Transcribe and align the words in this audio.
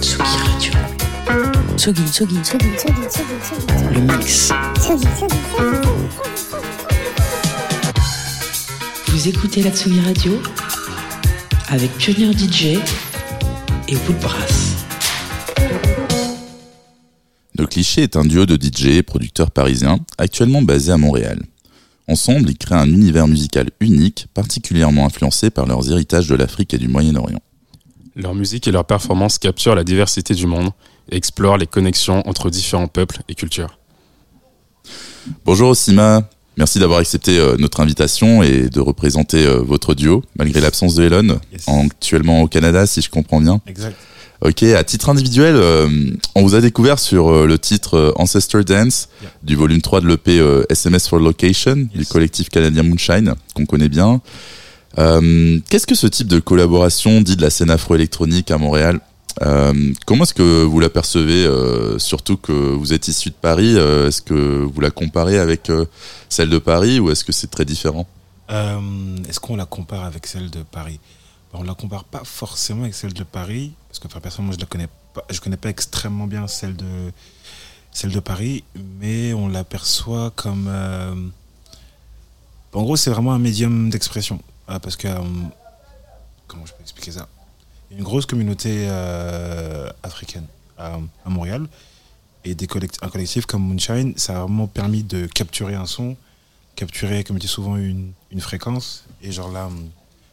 Tsugi 0.00 0.22
Radio. 0.22 0.72
Tsugi, 1.76 2.02
Tsugi, 2.04 2.36
Tsugi, 2.42 2.70
Tsugi, 2.76 3.02
Tsugi, 3.08 3.36
Tsugi. 3.42 3.94
Le 3.94 4.00
mix. 4.00 4.52
Vous 9.08 9.28
écoutez 9.28 9.62
la 9.62 9.70
Tsugi 9.70 10.00
Radio 10.00 10.40
avec 11.68 11.90
Pionnier 11.98 12.32
DJ 12.32 12.78
et 13.88 13.96
Woodbrass. 14.06 14.76
Le 17.58 17.66
Cliché 17.66 18.02
est 18.02 18.16
un 18.16 18.24
duo 18.24 18.46
de 18.46 18.56
DJ 18.56 18.86
et 18.86 19.02
producteurs 19.02 19.50
parisiens, 19.50 19.98
actuellement 20.16 20.62
basés 20.62 20.92
à 20.92 20.96
Montréal. 20.96 21.40
Ensemble, 22.08 22.50
ils 22.50 22.58
créent 22.58 22.74
un 22.76 22.88
univers 22.88 23.28
musical 23.28 23.68
unique, 23.80 24.26
particulièrement 24.32 25.06
influencé 25.06 25.50
par 25.50 25.66
leurs 25.66 25.90
héritages 25.90 26.28
de 26.28 26.34
l'Afrique 26.34 26.72
et 26.74 26.78
du 26.78 26.88
Moyen-Orient. 26.88 27.42
Leur 28.14 28.34
musique 28.34 28.68
et 28.68 28.72
leurs 28.72 28.84
performances 28.84 29.38
capturent 29.38 29.74
la 29.74 29.84
diversité 29.84 30.34
du 30.34 30.46
monde 30.46 30.70
et 31.10 31.16
explorent 31.16 31.56
les 31.56 31.66
connexions 31.66 32.22
entre 32.28 32.50
différents 32.50 32.86
peuples 32.88 33.20
et 33.28 33.34
cultures. 33.34 33.78
Bonjour 35.46 35.70
Osima, 35.70 36.28
merci 36.58 36.78
d'avoir 36.78 36.98
accepté 36.98 37.38
euh, 37.38 37.56
notre 37.58 37.80
invitation 37.80 38.42
et 38.42 38.68
de 38.68 38.80
représenter 38.80 39.46
euh, 39.46 39.58
votre 39.62 39.94
duo, 39.94 40.22
malgré 40.36 40.60
l'absence 40.60 40.94
de 40.94 41.04
Elon, 41.04 41.40
Yes. 41.52 41.66
actuellement 41.68 42.42
au 42.42 42.48
Canada 42.48 42.86
si 42.86 43.00
je 43.00 43.08
comprends 43.08 43.40
bien. 43.40 43.60
Exact. 43.66 43.96
Ok, 44.44 44.64
à 44.64 44.82
titre 44.82 45.08
individuel, 45.08 45.54
euh, 45.54 45.88
on 46.34 46.42
vous 46.42 46.56
a 46.56 46.60
découvert 46.60 46.98
sur 46.98 47.28
euh, 47.32 47.46
le 47.46 47.58
titre 47.60 47.94
euh, 47.96 48.12
Ancestor 48.16 48.64
Dance 48.64 49.08
Yeah. 49.22 49.30
du 49.44 49.54
volume 49.54 49.80
3 49.80 50.00
de 50.00 50.08
l'EP 50.08 50.38
euh, 50.40 50.64
SMS 50.68 51.08
for 51.08 51.20
Location 51.20 51.86
du 51.94 52.04
collectif 52.04 52.48
canadien 52.50 52.82
Moonshine, 52.82 53.34
qu'on 53.54 53.64
connaît 53.66 53.88
bien. 53.88 54.20
Euh, 54.98 55.58
Qu'est-ce 55.68 55.86
que 55.86 55.94
ce 55.94 56.06
type 56.06 56.28
de 56.28 56.38
collaboration 56.40 57.20
dit 57.20 57.36
de 57.36 57.42
la 57.42 57.50
scène 57.50 57.70
afro-électronique 57.70 58.50
à 58.50 58.58
Montréal 58.58 59.00
Euh, 59.40 59.92
Comment 60.06 60.24
est-ce 60.24 60.34
que 60.34 60.62
vous 60.64 60.80
la 60.80 60.90
percevez, 60.90 61.46
euh, 61.46 61.98
surtout 61.98 62.36
que 62.36 62.52
vous 62.52 62.92
êtes 62.92 63.08
issu 63.08 63.30
de 63.30 63.34
Paris 63.34 63.74
euh, 63.76 64.08
Est-ce 64.08 64.20
que 64.20 64.34
vous 64.64 64.80
la 64.80 64.90
comparez 64.90 65.38
avec 65.38 65.70
celle 66.28 66.50
de 66.50 66.58
Paris 66.58 67.00
ou 67.00 67.10
est-ce 67.10 67.24
que 67.24 67.32
c'est 67.32 67.50
très 67.50 67.64
différent? 67.64 68.06
Est-ce 68.50 69.40
qu'on 69.40 69.56
la 69.56 69.64
compare 69.64 70.04
avec 70.04 70.26
celle 70.26 70.50
de 70.50 70.62
Paris? 70.62 71.00
Bon, 71.52 71.60
On 71.60 71.62
la 71.62 71.74
compare 71.74 72.04
pas 72.04 72.22
forcément 72.24 72.82
avec 72.82 72.94
celle 72.94 73.14
de 73.14 73.24
Paris, 73.24 73.72
parce 73.88 73.98
que 73.98 74.06
enfin, 74.08 74.20
personnellement, 74.20 74.52
je 74.54 74.60
la 74.60 74.66
connais 74.66 74.88
pas, 75.14 75.24
connais 75.42 75.56
pas 75.56 75.70
extrêmement 75.70 76.26
bien 76.26 76.46
celle 76.46 76.76
de 76.76 77.12
celle 77.92 78.12
de 78.12 78.20
Paris, 78.20 78.64
mais 79.00 79.32
on 79.32 79.48
l'aperçoit 79.48 80.32
comme 80.36 80.68
en 82.74 82.82
gros, 82.82 82.96
c'est 82.96 83.10
vraiment 83.10 83.32
un 83.32 83.38
médium 83.38 83.90
d'expression, 83.90 84.40
Ah, 84.74 84.80
parce 84.80 84.96
que 84.96 85.06
euh, 85.06 85.20
comment 86.46 86.64
je 86.64 86.72
peux 86.72 86.80
expliquer 86.80 87.12
ça? 87.12 87.28
Il 87.90 87.94
y 87.94 87.96
a 87.96 87.98
une 87.98 88.04
grosse 88.04 88.24
communauté 88.24 88.86
euh, 88.88 89.90
africaine 90.02 90.46
à, 90.78 90.98
Montréal 91.26 91.66
et 92.46 92.54
des 92.54 92.66
un 93.02 93.08
collectif 93.10 93.44
comme 93.44 93.62
Moonshine, 93.62 94.14
ça 94.16 94.38
a 94.38 94.40
vraiment 94.44 94.66
permis 94.66 95.02
de 95.02 95.26
capturer 95.26 95.74
un 95.74 95.84
son, 95.84 96.16
capturer, 96.74 97.22
comme 97.22 97.36
je 97.36 97.42
dis 97.42 97.48
souvent, 97.48 97.76
une, 97.76 98.12
une 98.30 98.40
fréquence 98.40 99.04
et 99.20 99.30
genre 99.30 99.52
là, 99.52 99.68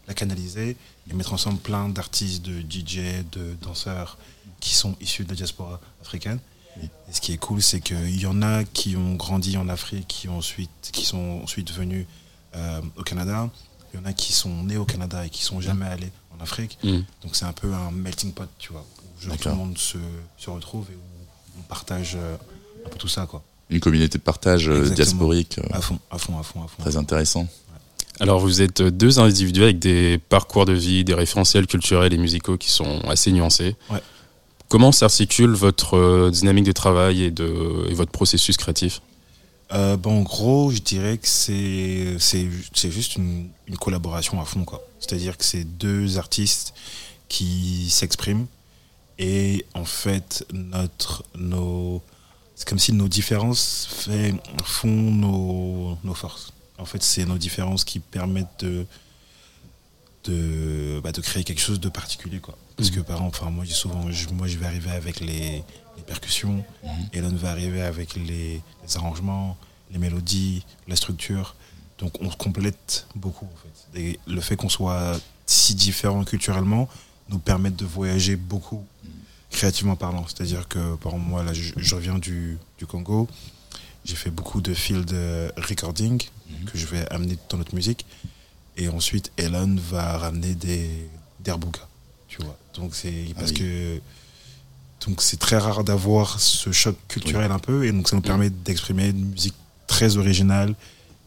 la 0.07 0.13
canaliser 0.13 0.77
et 1.09 1.13
mettre 1.13 1.33
ensemble 1.33 1.59
plein 1.59 1.89
d'artistes, 1.89 2.41
de 2.41 2.61
DJ, 2.61 3.25
de 3.33 3.57
danseurs 3.61 4.17
qui 4.61 4.73
sont 4.73 4.95
issus 5.01 5.25
de 5.25 5.29
la 5.31 5.35
diaspora 5.35 5.81
africaine. 6.01 6.39
Et 6.81 6.87
ce 7.11 7.19
qui 7.19 7.33
est 7.33 7.37
cool, 7.37 7.61
c'est 7.61 7.81
qu'il 7.81 8.21
y 8.21 8.25
en 8.25 8.41
a 8.41 8.63
qui 8.63 8.95
ont 8.95 9.15
grandi 9.15 9.57
en 9.57 9.67
Afrique, 9.67 10.07
qui, 10.07 10.29
ont 10.29 10.37
ensuite, 10.37 10.91
qui 10.93 11.03
sont 11.03 11.41
ensuite 11.43 11.73
venus 11.73 12.05
euh, 12.55 12.81
au 12.95 13.03
Canada. 13.03 13.49
Il 13.93 13.99
y 13.99 14.03
en 14.03 14.05
a 14.05 14.13
qui 14.13 14.33
sont 14.33 14.63
nés 14.63 14.77
au 14.77 14.85
Canada 14.85 15.25
et 15.25 15.29
qui 15.29 15.43
sont 15.43 15.61
jamais 15.61 15.85
allés 15.85 16.11
en 16.37 16.41
Afrique. 16.43 16.77
Mm. 16.83 16.99
Donc 17.23 17.33
c'est 17.35 17.45
un 17.45 17.53
peu 17.53 17.73
un 17.73 17.91
melting 17.91 18.31
pot, 18.33 18.47
tu 18.57 18.71
vois, 18.71 18.85
où 19.19 19.25
genre, 19.25 19.37
tout 19.37 19.49
le 19.49 19.55
monde 19.55 19.77
se, 19.77 19.97
se 20.37 20.49
retrouve 20.49 20.85
et 20.91 20.95
où 20.95 21.59
on 21.59 21.61
partage 21.63 22.13
euh, 22.15 22.35
un 22.85 22.89
peu 22.89 22.97
tout 22.97 23.07
ça, 23.07 23.25
quoi. 23.25 23.43
Une 23.69 23.79
communauté 23.79 24.17
de 24.17 24.23
partage 24.23 24.67
euh, 24.67 24.79
Exactement. 24.79 24.95
diasporique, 24.95 25.59
euh, 25.59 25.67
À 25.77 25.81
fond, 25.81 25.99
à 26.09 26.17
fond, 26.17 26.39
à 26.39 26.43
fond, 26.43 26.63
à 26.63 26.67
fond. 26.67 26.81
très 26.81 26.97
intéressant. 26.97 27.47
Alors 28.19 28.39
vous 28.39 28.61
êtes 28.61 28.81
deux 28.81 29.19
individus 29.19 29.63
avec 29.63 29.79
des 29.79 30.17
parcours 30.17 30.65
de 30.65 30.73
vie, 30.73 31.03
des 31.05 31.13
référentiels 31.13 31.67
culturels 31.67 32.11
et 32.13 32.17
musicaux 32.17 32.57
qui 32.57 32.69
sont 32.69 32.99
assez 33.07 33.31
nuancés. 33.31 33.75
Ouais. 33.89 34.01
Comment 34.67 34.91
s'articule 34.91 35.51
votre 35.51 36.29
dynamique 36.29 36.65
de 36.65 36.71
travail 36.73 37.23
et, 37.23 37.31
de, 37.31 37.85
et 37.89 37.93
votre 37.93 38.11
processus 38.11 38.57
créatif? 38.57 39.01
Euh, 39.71 39.97
bon, 39.97 40.19
en 40.19 40.21
gros, 40.23 40.71
je 40.71 40.79
dirais 40.79 41.17
que 41.17 41.27
c'est 41.27 42.15
c'est 42.19 42.47
c'est 42.73 42.91
juste 42.91 43.15
une, 43.15 43.49
une 43.67 43.77
collaboration 43.77 44.41
à 44.41 44.45
fond, 44.45 44.65
quoi. 44.65 44.81
C'est-à-dire 44.99 45.37
que 45.37 45.45
c'est 45.45 45.63
deux 45.63 46.17
artistes 46.17 46.73
qui 47.27 47.89
s'expriment 47.89 48.47
et 49.19 49.65
en 49.75 49.85
fait 49.85 50.45
notre 50.51 51.23
nos 51.35 52.01
c'est 52.59 52.67
comme 52.67 52.79
si 52.79 52.91
nos 52.91 53.07
différences 53.07 53.87
fait, 53.89 54.33
font 54.65 54.89
nos, 54.89 55.97
nos 56.03 56.13
forces. 56.13 56.51
En 56.77 56.83
fait, 56.83 57.01
c'est 57.01 57.23
nos 57.23 57.37
différences 57.37 57.85
qui 57.85 57.99
permettent 57.99 58.65
de 58.65 58.85
de, 60.25 60.99
bah, 61.01 61.13
de 61.13 61.21
créer 61.21 61.45
quelque 61.45 61.61
chose 61.61 61.79
de 61.79 61.87
particulier, 61.87 62.41
quoi. 62.41 62.57
Parce 62.75 62.89
que 62.89 62.99
par 62.99 63.15
exemple, 63.15 63.37
enfin 63.39 63.49
moi, 63.49 63.63
je 63.63 63.69
dis 63.69 63.75
souvent, 63.75 64.11
je, 64.11 64.27
moi 64.29 64.47
je 64.47 64.57
vais 64.57 64.65
arriver 64.65 64.91
avec 64.91 65.21
les, 65.21 65.63
les 65.99 66.05
percussions, 66.05 66.63
Elon 67.13 67.35
va 67.35 67.51
arriver 67.51 67.81
avec 67.81 68.15
les, 68.15 68.61
les 68.83 68.97
arrangements, 68.97 69.57
les 69.91 69.99
mélodies, 69.99 70.65
la 70.87 70.95
structure. 70.95 71.55
Donc 71.99 72.13
on 72.21 72.31
se 72.31 72.37
complète 72.37 73.07
beaucoup 73.15 73.45
en 73.45 73.57
fait. 73.61 73.99
Et 73.99 74.19
le 74.27 74.41
fait 74.41 74.55
qu'on 74.55 74.69
soit 74.69 75.19
si 75.45 75.75
différents 75.75 76.23
culturellement 76.23 76.87
nous 77.29 77.39
permet 77.39 77.71
de 77.71 77.85
voyager 77.85 78.35
beaucoup 78.35 78.85
créativement 79.51 79.95
parlant. 79.95 80.25
C'est-à-dire 80.27 80.67
que 80.67 80.95
par 80.95 81.11
exemple, 81.13 81.29
moi 81.29 81.43
là 81.43 81.53
je, 81.53 81.73
je 81.75 81.95
reviens 81.95 82.17
du, 82.17 82.57
du 82.77 82.85
Congo, 82.85 83.27
j'ai 84.05 84.15
fait 84.15 84.31
beaucoup 84.31 84.61
de 84.61 84.73
field 84.73 85.11
recording 85.57 86.21
que 86.65 86.77
je 86.77 86.85
vais 86.85 87.07
amener 87.11 87.37
dans 87.49 87.57
notre 87.57 87.75
musique. 87.75 88.05
Et 88.77 88.87
ensuite 88.87 89.31
Elon 89.37 89.75
va 89.91 90.17
ramener 90.17 90.55
des 90.55 90.89
d'Herbuga, 91.41 91.81
tu 92.27 92.41
vois. 92.41 92.57
Donc 92.75 92.95
c'est 92.95 93.33
parce 93.35 93.51
oui. 93.51 93.57
que 93.57 94.01
donc 95.05 95.21
c'est 95.21 95.37
très 95.37 95.57
rare 95.57 95.83
d'avoir 95.83 96.39
ce 96.39 96.71
choc 96.71 96.95
culturel 97.07 97.51
un 97.51 97.59
peu 97.59 97.85
et 97.85 97.91
donc 97.91 98.07
ça 98.09 98.15
nous 98.15 98.21
permet 98.21 98.49
d'exprimer 98.49 99.07
une 99.09 99.29
musique 99.31 99.53
très 99.87 100.17
originale 100.17 100.75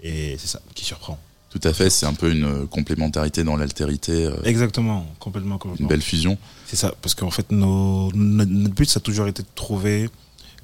et 0.03 0.37
c'est 0.39 0.49
ça 0.49 0.61
qui 0.75 0.85
surprend. 0.85 1.19
Tout 1.51 1.61
à 1.65 1.73
fait, 1.75 1.91
c'est 1.91 2.07
un 2.07 2.15
peu 2.15 2.31
une 2.33 2.45
euh, 2.45 2.67
complémentarité 2.67 3.45
dans 3.45 3.57
l'altérité, 3.57 4.25
euh, 4.27 4.43
Exactement, 4.45 5.07
complètement, 5.19 5.57
une 5.57 5.59
complètement. 5.61 5.87
belle 5.89 6.01
fusion. 6.01 6.39
C'est 6.67 6.77
ça, 6.77 6.95
parce 7.03 7.15
qu'en 7.15 7.31
fait 7.31 7.51
nos, 7.53 8.11
notre, 8.15 8.73
but 8.75 8.89
ça 8.89 8.99
a 8.99 9.01
toujours 9.01 9.27
été 9.29 9.43
de 9.43 9.49
trouver 9.55 10.09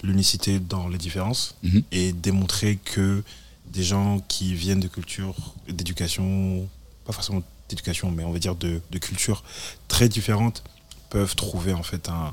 l'unicité 0.03 0.61
dans 0.61 0.89
les 0.89 0.97
différences 0.99 1.55
Mhm. 1.63 1.83
et 1.93 2.13
démontrer 2.13 2.77
que 2.83 3.23
des 3.71 3.83
gens 3.83 4.19
qui 4.29 4.55
viennent 4.55 4.81
de 4.81 4.89
cultures, 4.89 5.35
d'éducation, 5.69 6.67
pas 7.05 7.13
forcément 7.13 7.43
d'éducation, 7.69 8.11
mais 8.11 8.25
on 8.25 8.33
va 8.33 8.39
dire 8.39 8.55
de, 8.55 8.81
de 8.91 8.99
cultures 8.99 9.43
très 9.89 10.09
différentes, 10.09 10.63
peuvent 11.11 11.35
trouver 11.37 11.73
en 11.75 11.83
fait 11.83 12.09
un, 12.09 12.33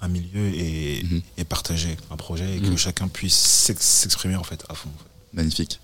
un 0.00 0.08
milieu 0.08 0.46
et, 0.54 1.02
Mhm. 1.04 1.20
et 1.38 1.44
partager 1.44 1.96
un 2.10 2.16
projet 2.16 2.56
et 2.56 2.60
que 2.60 2.66
Mhm. 2.68 2.78
chacun 2.78 3.08
puisse 3.08 3.34
s'ex- 3.36 3.84
s'exprimer 3.84 4.36
en 4.36 4.44
fait 4.44 4.62
à 4.68 4.74
fond. 4.74 4.88
en 4.94 4.98
fait. 4.98 5.36
Magnifique. 5.36 5.80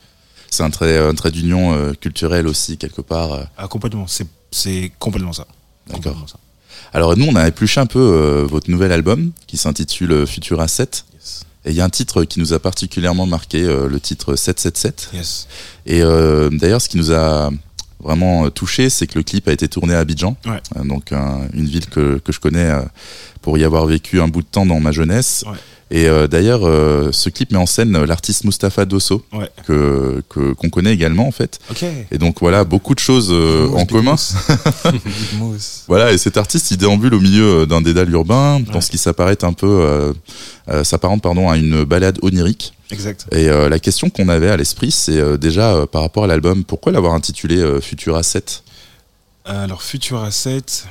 C'est 0.51 0.63
un 0.63 0.71
trait, 0.71 0.99
un 0.99 1.15
trait 1.15 1.31
d'union 1.33 1.75
euh, 1.75 1.93
culturelle 1.95 2.47
aussi, 2.47 2.77
quelque 2.79 3.01
part. 3.03 3.33
euh. 3.33 3.45
Ah, 3.59 3.67
complètement, 3.67 4.07
c'est 4.53 4.93
complètement 5.01 5.33
ça. 5.33 5.47
D'accord. 5.89 6.25
Alors 6.93 7.17
nous, 7.17 7.27
on 7.27 7.35
a 7.35 7.49
épluché 7.49 7.81
un 7.81 7.87
peu 7.87 7.99
euh, 7.99 8.47
votre 8.47 8.71
nouvel 8.71 8.93
album 8.93 9.33
qui 9.49 9.57
s'intitule 9.57 10.13
euh, 10.13 10.27
Futura 10.27 10.69
7. 10.69 11.05
Yes. 11.15 11.43
Et 11.65 11.71
il 11.71 11.77
y 11.77 11.81
a 11.81 11.85
un 11.85 11.91
titre 11.91 12.25
qui 12.25 12.39
nous 12.39 12.53
a 12.53 12.61
particulièrement 12.61 13.27
marqué, 13.27 13.63
euh, 13.65 13.89
le 13.89 13.99
titre 13.99 14.37
777. 14.37 15.11
Yes. 15.13 15.49
Et 15.87 16.03
euh, 16.03 16.51
d'ailleurs, 16.51 16.81
ce 16.81 16.89
qui 16.89 16.99
nous 16.99 17.11
a 17.13 17.51
vraiment 18.05 18.49
touché, 18.51 18.91
c'est 18.91 19.07
que 19.07 19.19
le 19.19 19.25
clip 19.25 19.49
a 19.49 19.53
été 19.53 19.67
tourné 19.69 19.95
à 19.95 19.99
Abidjan, 20.01 20.37
Ouais. 20.47 20.61
Euh, 20.77 20.85
donc 20.85 21.13
un- 21.13 21.41
une 21.55 21.67
ville 21.67 21.87
que, 21.87 22.19
que 22.19 22.33
je 22.33 22.39
connais 22.41 22.71
euh, 22.71 22.83
pour 23.43 23.59
y 23.59 23.65
avoir 23.65 23.87
vécu 23.87 24.21
un 24.21 24.29
bout 24.29 24.43
de 24.43 24.47
temps 24.47 24.67
dans 24.67 24.79
ma 24.81 24.93
jeunesse. 24.93 25.45
Ouais. 25.47 25.57
Et 25.91 26.09
euh, 26.09 26.27
d'ailleurs, 26.27 26.63
euh, 26.67 27.11
ce 27.13 27.29
clip 27.29 27.53
met 27.53 27.59
en 27.59 27.67
scène 27.67 28.03
l'artiste 28.05 28.45
Mustapha 28.45 28.85
Dosso, 28.87 29.23
Ouais. 29.33 29.49
que 29.67 30.23
que- 30.31 30.53
qu'on 30.55 30.71
connaît 30.71 30.93
également 30.95 31.29
en 31.29 31.31
fait. 31.31 31.59
Et 32.11 32.19
donc 32.19 32.41
voilà, 32.41 32.65
beaucoup 32.65 32.95
de 32.95 33.01
choses 33.01 33.29
euh, 33.31 33.69
en 33.69 33.85
commun. 33.87 34.17
Voilà, 35.89 36.13
et 36.13 36.19
cet 36.19 36.37
artiste, 36.37 36.71
il 36.71 36.77
déambule 36.79 37.15
au 37.15 37.21
milieu 37.21 37.61
euh, 37.63 37.67
d'un 37.67 37.81
dédale 37.83 38.11
urbain, 38.11 38.61
dans 38.73 38.81
ce 38.81 38.91
qui 38.91 38.99
s'apparente 38.99 39.45
un 39.45 39.53
peu, 39.53 39.67
euh, 39.69 40.13
euh, 40.69 40.85
s'apparente 40.85 41.23
pardon 41.23 41.49
à 41.51 41.57
une 41.57 41.85
balade 41.85 42.19
onirique. 42.23 42.73
Exact. 42.91 43.27
Et 43.33 43.49
euh, 43.49 43.69
la 43.69 43.79
question 43.79 44.11
qu'on 44.11 44.29
avait 44.29 44.51
à 44.51 44.57
l'esprit, 44.57 44.91
c'est 44.91 45.19
euh, 45.19 45.37
déjà 45.37 45.73
euh, 45.75 45.87
par 45.87 46.03
rapport 46.03 46.25
à 46.25 46.27
l'album, 46.27 46.65
pourquoi 46.65 46.93
l'avoir 46.93 47.15
intitulé 47.15 47.57
euh, 47.59 47.81
Futura 47.81 48.23
7 48.23 48.63
Alors, 49.45 49.83
Futura 49.83 50.31
7, 50.31 50.87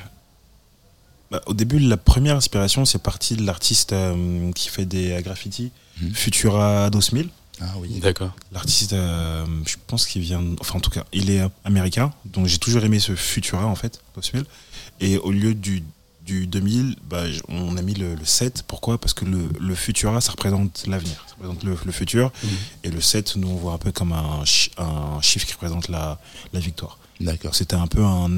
bah, 1.30 1.40
au 1.46 1.54
début, 1.54 1.78
la 1.78 1.96
première 1.96 2.36
inspiration, 2.36 2.84
c'est 2.84 3.02
parti 3.02 3.36
de 3.36 3.42
l'artiste 3.46 3.92
euh, 3.92 4.50
qui 4.52 4.68
fait 4.68 4.84
des 4.84 5.16
graffitis, 5.22 5.70
Mhm. 6.00 6.12
Futura 6.12 6.90
2000. 6.90 7.28
Ah 7.60 7.66
oui. 7.78 8.00
D'accord. 8.00 8.32
L'artiste, 8.50 8.94
euh, 8.94 9.46
je 9.64 9.76
pense 9.86 10.06
qu'il 10.06 10.22
vient, 10.22 10.42
enfin 10.60 10.78
en 10.78 10.80
tout 10.80 10.90
cas, 10.90 11.04
il 11.12 11.30
est 11.30 11.40
américain, 11.64 12.12
donc 12.24 12.46
j'ai 12.48 12.58
toujours 12.58 12.82
aimé 12.84 12.98
ce 12.98 13.14
Futura 13.14 13.64
en 13.66 13.76
fait, 13.76 14.00
2000. 14.16 14.44
Et 15.00 15.18
au 15.18 15.30
lieu 15.30 15.54
du, 15.54 15.84
du 16.24 16.46
2000, 16.46 16.96
bah, 17.08 17.24
on 17.48 17.76
a 17.76 17.82
mis 17.82 17.94
le, 17.94 18.14
le 18.14 18.24
7. 18.24 18.62
Pourquoi? 18.66 18.98
Parce 18.98 19.12
que 19.14 19.24
le, 19.24 19.48
le 19.60 19.74
Futura, 19.74 20.20
ça 20.20 20.32
représente 20.32 20.86
l'avenir, 20.86 21.22
ça 21.28 21.34
représente 21.34 21.62
le, 21.64 21.76
le 21.84 21.92
futur. 21.92 22.32
Mhm. 22.42 22.50
Et 22.84 22.90
le 22.90 23.00
7, 23.00 23.36
nous 23.36 23.48
on 23.48 23.56
voit 23.56 23.74
un 23.74 23.78
peu 23.78 23.92
comme 23.92 24.12
un, 24.12 24.44
chi- 24.44 24.70
un 24.78 25.20
chiffre 25.20 25.46
qui 25.46 25.52
représente 25.52 25.88
la, 25.88 26.18
la 26.52 26.60
victoire. 26.60 26.98
D'accord. 27.20 27.54
C'était 27.54 27.76
un 27.76 27.86
peu 27.86 28.02
un, 28.02 28.30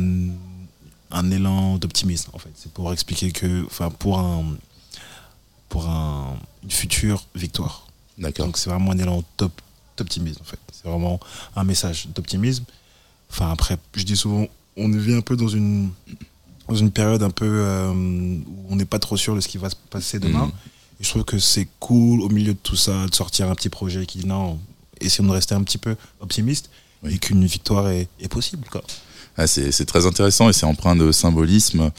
un 1.13 1.31
élan 1.31 1.77
d'optimisme 1.79 2.31
en 2.33 2.39
fait. 2.39 2.51
C'est 2.57 2.73
pour 2.73 2.93
expliquer 2.93 3.31
que, 3.31 3.65
enfin 3.67 3.91
pour 3.91 4.19
un, 4.19 4.45
pour 5.69 5.89
un, 5.89 6.37
une 6.65 6.71
future 6.71 7.25
victoire. 7.35 7.87
D'accord. 8.19 8.47
Donc 8.47 8.57
c'est 8.59 8.71
vraiment 8.71 8.91
un 8.93 8.99
élan 8.99 9.23
d'optimisme 9.97 10.41
en 10.43 10.45
fait. 10.45 10.59
C'est 10.73 10.89
vraiment 10.89 11.21
un 11.55 11.65
message 11.65 12.09
d'optimisme. 12.15 12.65
Enfin 13.31 13.51
après, 13.53 13.79
je 13.95 14.03
dis 14.03 14.17
souvent, 14.17 14.47
on 14.77 14.89
vit 14.91 15.15
un 15.15 15.21
peu 15.21 15.37
dans 15.37 15.49
une 15.49 15.91
dans 16.69 16.75
une 16.75 16.91
période 16.91 17.23
un 17.23 17.31
peu 17.31 17.47
euh, 17.49 17.91
où 17.93 18.45
on 18.71 18.77
n'est 18.77 18.85
pas 18.85 18.99
trop 18.99 19.17
sûr 19.17 19.35
de 19.35 19.41
ce 19.41 19.49
qui 19.49 19.59
va 19.59 19.71
se 19.71 19.77
passer 19.91 20.19
demain. 20.19 20.51
Et 21.01 21.05
je 21.05 21.11
trouve 21.11 21.25
que 21.25 21.39
c'est 21.39 21.69
cool 21.79 22.21
au 22.23 22.29
milieu 22.29 22.55
de 22.55 22.59
tout 22.63 22.77
ça 22.77 23.07
de 23.07 23.15
sortir 23.15 23.51
un 23.51 23.55
petit 23.55 23.69
projet 23.69 24.07
qui 24.07 24.19
dit 24.19 24.27
non, 24.27 24.59
essayons 25.01 25.29
de 25.29 25.33
rester 25.35 25.55
un 25.55 25.63
petit 25.63 25.79
peu 25.79 25.95
optimiste 26.21 26.71
Oui. 27.03 27.15
et 27.15 27.19
qu'une 27.19 27.45
victoire 27.45 27.89
est, 27.91 28.09
est 28.21 28.29
possible 28.29 28.67
quoi. 28.71 28.83
Ah, 29.39 29.47
c'est 29.47 29.85
très 29.85 30.07
intéressant 30.07 30.49
et 30.49 30.55
c'est 30.55 30.65
empreint 30.65 30.97
de 30.97 31.13
symbolisme. 31.13 31.91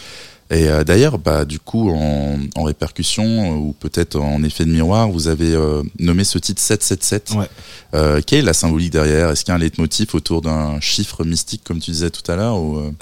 Et 0.49 0.69
euh, 0.69 0.85
d'ailleurs, 0.85 1.17
bah, 1.19 1.43
du 1.43 1.59
coup, 1.59 1.89
en, 1.91 2.39
en 2.55 2.63
répercussion 2.63 3.23
euh, 3.25 3.55
ou 3.57 3.73
peut-être 3.77 4.17
en 4.17 4.41
effet 4.43 4.63
de 4.63 4.71
miroir, 4.71 5.09
vous 5.09 5.27
avez 5.27 5.53
euh, 5.53 5.83
nommé 5.99 6.23
ce 6.23 6.37
titre 6.37 6.61
777. 6.61 7.31
Ouais. 7.37 7.49
Euh, 7.93 8.21
quelle 8.25 8.39
est 8.39 8.43
la 8.43 8.53
symbolique 8.53 8.93
derrière? 8.93 9.29
Est-ce 9.29 9.43
qu'il 9.43 9.51
y 9.51 9.53
a 9.53 9.55
un 9.55 9.59
leitmotiv 9.59 10.15
autour 10.15 10.41
d'un 10.41 10.79
chiffre 10.79 11.25
mystique, 11.25 11.63
comme 11.65 11.79
tu 11.79 11.91
disais 11.91 12.09
tout 12.11 12.29
à 12.31 12.35
l'heure 12.37 12.57
ou, 12.57 12.93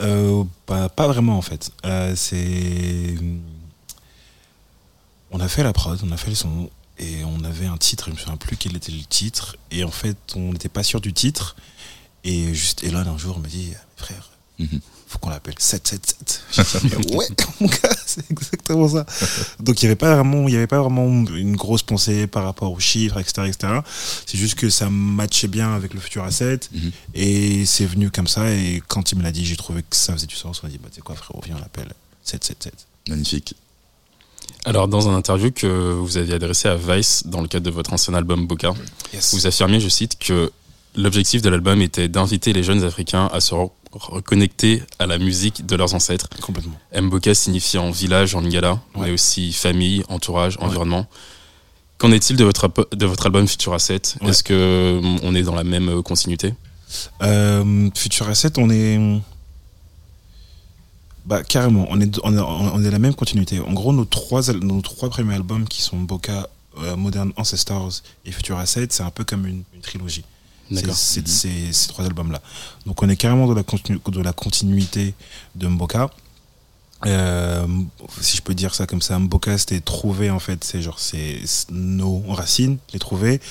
bah, 0.67 0.89
pas 0.89 1.07
vraiment 1.07 1.37
en 1.37 1.41
fait. 1.43 1.69
C'est. 2.15 3.15
On 5.31 5.39
a 5.39 5.47
fait 5.47 5.63
la 5.63 5.73
prod, 5.73 5.99
on 6.03 6.11
a 6.11 6.17
fait 6.17 6.29
le 6.29 6.35
son 6.35 6.69
et 6.97 7.23
on 7.25 7.43
avait 7.43 7.65
un 7.65 7.77
titre, 7.77 8.05
je 8.07 8.11
me 8.13 8.17
souviens 8.17 8.37
plus 8.37 8.55
quel 8.55 8.75
était 8.75 8.91
le 8.91 9.03
titre. 9.03 9.57
Et 9.71 9.83
en 9.83 9.91
fait, 9.91 10.17
on 10.35 10.53
n'était 10.53 10.69
pas 10.69 10.83
sûr 10.83 11.01
du 11.01 11.13
titre. 11.13 11.55
Et 12.23 12.53
juste 12.53 12.83
Elon 12.83 12.99
un 12.99 13.17
jour 13.17 13.39
m'a 13.39 13.47
dit 13.47 13.73
Frère, 13.97 14.31
Mhm. 14.57 14.79
Faut 15.15 15.19
qu'on 15.19 15.29
l'appelle 15.29 15.55
777. 15.57 16.41
J'ai 16.83 16.89
dit, 16.99 17.15
ouais, 17.15 17.25
mon 17.61 17.67
gars, 17.67 17.95
c'est 18.05 18.29
exactement 18.29 18.89
ça. 18.89 19.05
Donc 19.61 19.81
il 19.81 19.85
n'y 19.85 19.87
avait, 19.87 19.95
pas 19.95 20.15
vraiment- 20.15 20.47
il 20.47 20.53
y 20.53 20.57
avait 20.57 20.67
pas 20.67 20.79
vraiment 20.81 21.07
une 21.07 21.55
grosse 21.55 21.83
pensée 21.83 22.27
par 22.27 22.43
rapport 22.43 22.71
aux 22.71 22.79
chiffres, 22.79 23.17
etc. 23.19 23.47
etc. 23.47 23.73
C'est 24.25 24.37
juste 24.37 24.55
que 24.55 24.69
ça 24.69 24.89
matchait 24.89 25.47
bien 25.47 25.73
avec 25.73 25.93
le 25.93 25.99
futur 25.99 26.23
asset. 26.23 26.59
Mhm. 26.73 26.91
Et 27.13 27.65
c'est 27.65 27.85
venu 27.85 28.11
comme 28.11 28.27
ça. 28.27 28.49
Et 28.51 28.83
quand 28.87 29.11
il 29.11 29.17
me 29.17 29.23
l'a 29.23 29.31
dit, 29.31 29.45
j'ai 29.45 29.55
trouvé 29.55 29.81
que 29.83 29.95
ça 29.95 30.13
faisait 30.13 30.27
du 30.27 30.35
sens. 30.35 30.61
On 30.63 30.67
a 30.67 30.69
dit, 30.69 30.77
bah, 30.79 30.89
tu 30.91 30.95
sais 30.97 31.01
quoi, 31.01 31.15
frérot, 31.15 31.41
viens, 31.45 31.55
on 31.57 31.59
l'appelle 31.59 31.91
777. 32.23 32.73
Magnifique. 33.09 33.55
Alors, 34.65 34.87
dans 34.87 35.07
un 35.09 35.15
interview 35.15 35.51
que 35.51 35.67
vous 35.93 36.17
aviez 36.17 36.33
adressé 36.35 36.67
à 36.67 36.75
Vice 36.75 37.23
dans 37.25 37.41
le 37.41 37.47
cadre 37.47 37.65
de 37.65 37.71
votre 37.71 37.93
ancien 37.93 38.13
album 38.13 38.47
Boca, 38.47 38.73
Yes. 39.13 39.33
vous 39.33 39.47
affirmiez, 39.47 39.79
je 39.79 39.89
cite, 39.89 40.17
que 40.19 40.51
l'objectif 40.95 41.41
de 41.41 41.49
l'album 41.49 41.81
était 41.81 42.07
d'inviter 42.07 42.51
les 42.53 42.63
jeunes 42.63 42.83
Africains 42.83 43.27
à 43.31 43.39
se 43.41 43.53
reconnecter 43.95 44.83
à 44.99 45.07
la 45.07 45.17
musique 45.17 45.65
de 45.65 45.75
leurs 45.75 45.93
ancêtres. 45.93 46.27
Complètement. 46.41 46.75
Mboka 46.93 47.33
signifiant 47.33 47.89
village 47.91 48.35
en 48.35 48.41
lingala, 48.41 48.73
Ouais. 48.95 49.07
mais 49.07 49.11
aussi 49.11 49.51
famille, 49.53 50.03
entourage, 50.09 50.57
environnement. 50.59 51.07
Qu'en 51.97 52.11
est-il 52.11 52.35
de 52.35 52.43
votre, 52.43 52.69
de 52.93 53.05
votre 53.05 53.25
album 53.25 53.47
Futura 53.47 53.79
7 53.79 54.17
Ouais. 54.21 54.29
Est-ce 54.29 54.43
que 54.43 54.99
hum, 55.01 55.17
on 55.23 55.33
est 55.33 55.43
dans 55.43 55.55
la 55.55 55.63
même 55.63 55.87
euh, 55.89 56.01
continuité? 56.01 56.53
Euh, 57.23 57.89
Future 57.95 58.27
Asset, 58.29 58.51
on 58.57 58.69
est. 58.69 58.99
Bah, 61.25 61.43
carrément, 61.43 61.87
on 61.89 61.99
est, 61.99 62.19
on 62.23 62.37
est, 62.37 62.39
on 62.41 62.83
est 62.83 62.91
la 62.91 62.99
même 62.99 63.15
continuité. 63.15 63.59
En 63.59 63.73
gros, 63.73 63.91
nos 63.93 64.05
trois, 64.05 64.41
nos 64.53 64.81
trois 64.81 65.09
premiers 65.09 65.33
albums 65.33 65.67
qui 65.67 65.81
sont 65.81 65.97
Boca, 65.97 66.47
euh, 66.83 66.95
Modern 66.95 67.31
Ancestors 67.37 68.01
et 68.25 68.31
Future 68.31 68.57
Asset, 68.59 68.87
c'est 68.91 69.01
un 69.03 69.09
peu 69.09 69.23
comme 69.23 69.47
une, 69.47 69.63
une 69.73 69.81
trilogie. 69.81 70.23
C'est- 70.95 71.27
c'est- 71.27 71.71
ces 71.73 71.87
trois 71.89 72.05
albums-là. 72.05 72.41
Donc 72.85 73.01
on 73.03 73.09
est 73.09 73.15
carrément 73.15 73.45
dans 73.47 73.53
la, 73.53 73.63
continu- 73.63 73.99
de 74.05 74.21
la 74.21 74.33
continuité 74.33 75.13
de 75.55 75.67
Mboka. 75.67 76.09
Euh, 77.05 77.67
si 78.21 78.37
je 78.37 78.41
peux 78.41 78.55
dire 78.55 78.73
ça 78.73 78.87
comme 78.87 79.01
ça, 79.01 79.19
Mboka 79.19 79.57
c'était 79.57 79.79
trouver 79.81 80.29
en 80.31 80.39
fait, 80.39 80.63
c'est 80.63 80.81
genre 80.81 80.99
c'est 80.99 81.39
nos 81.69 82.19
racines, 82.29 82.77
les 82.93 82.99
trouver. 82.99 83.41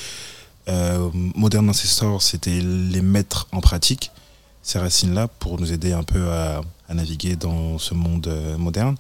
Euh, 0.68 1.10
Modern 1.36 1.68
Ancestor 1.68 2.22
c'était 2.22 2.58
les 2.60 3.02
mettre 3.02 3.46
en 3.52 3.60
pratique, 3.60 4.10
ces 4.62 4.78
racines-là, 4.78 5.28
pour 5.28 5.60
nous 5.60 5.72
aider 5.72 5.92
un 5.92 6.02
peu 6.02 6.30
à, 6.32 6.62
à 6.88 6.94
naviguer 6.94 7.36
dans 7.36 7.78
ce 7.78 7.94
monde 7.94 8.26
euh, 8.28 8.56
moderne. 8.56 8.96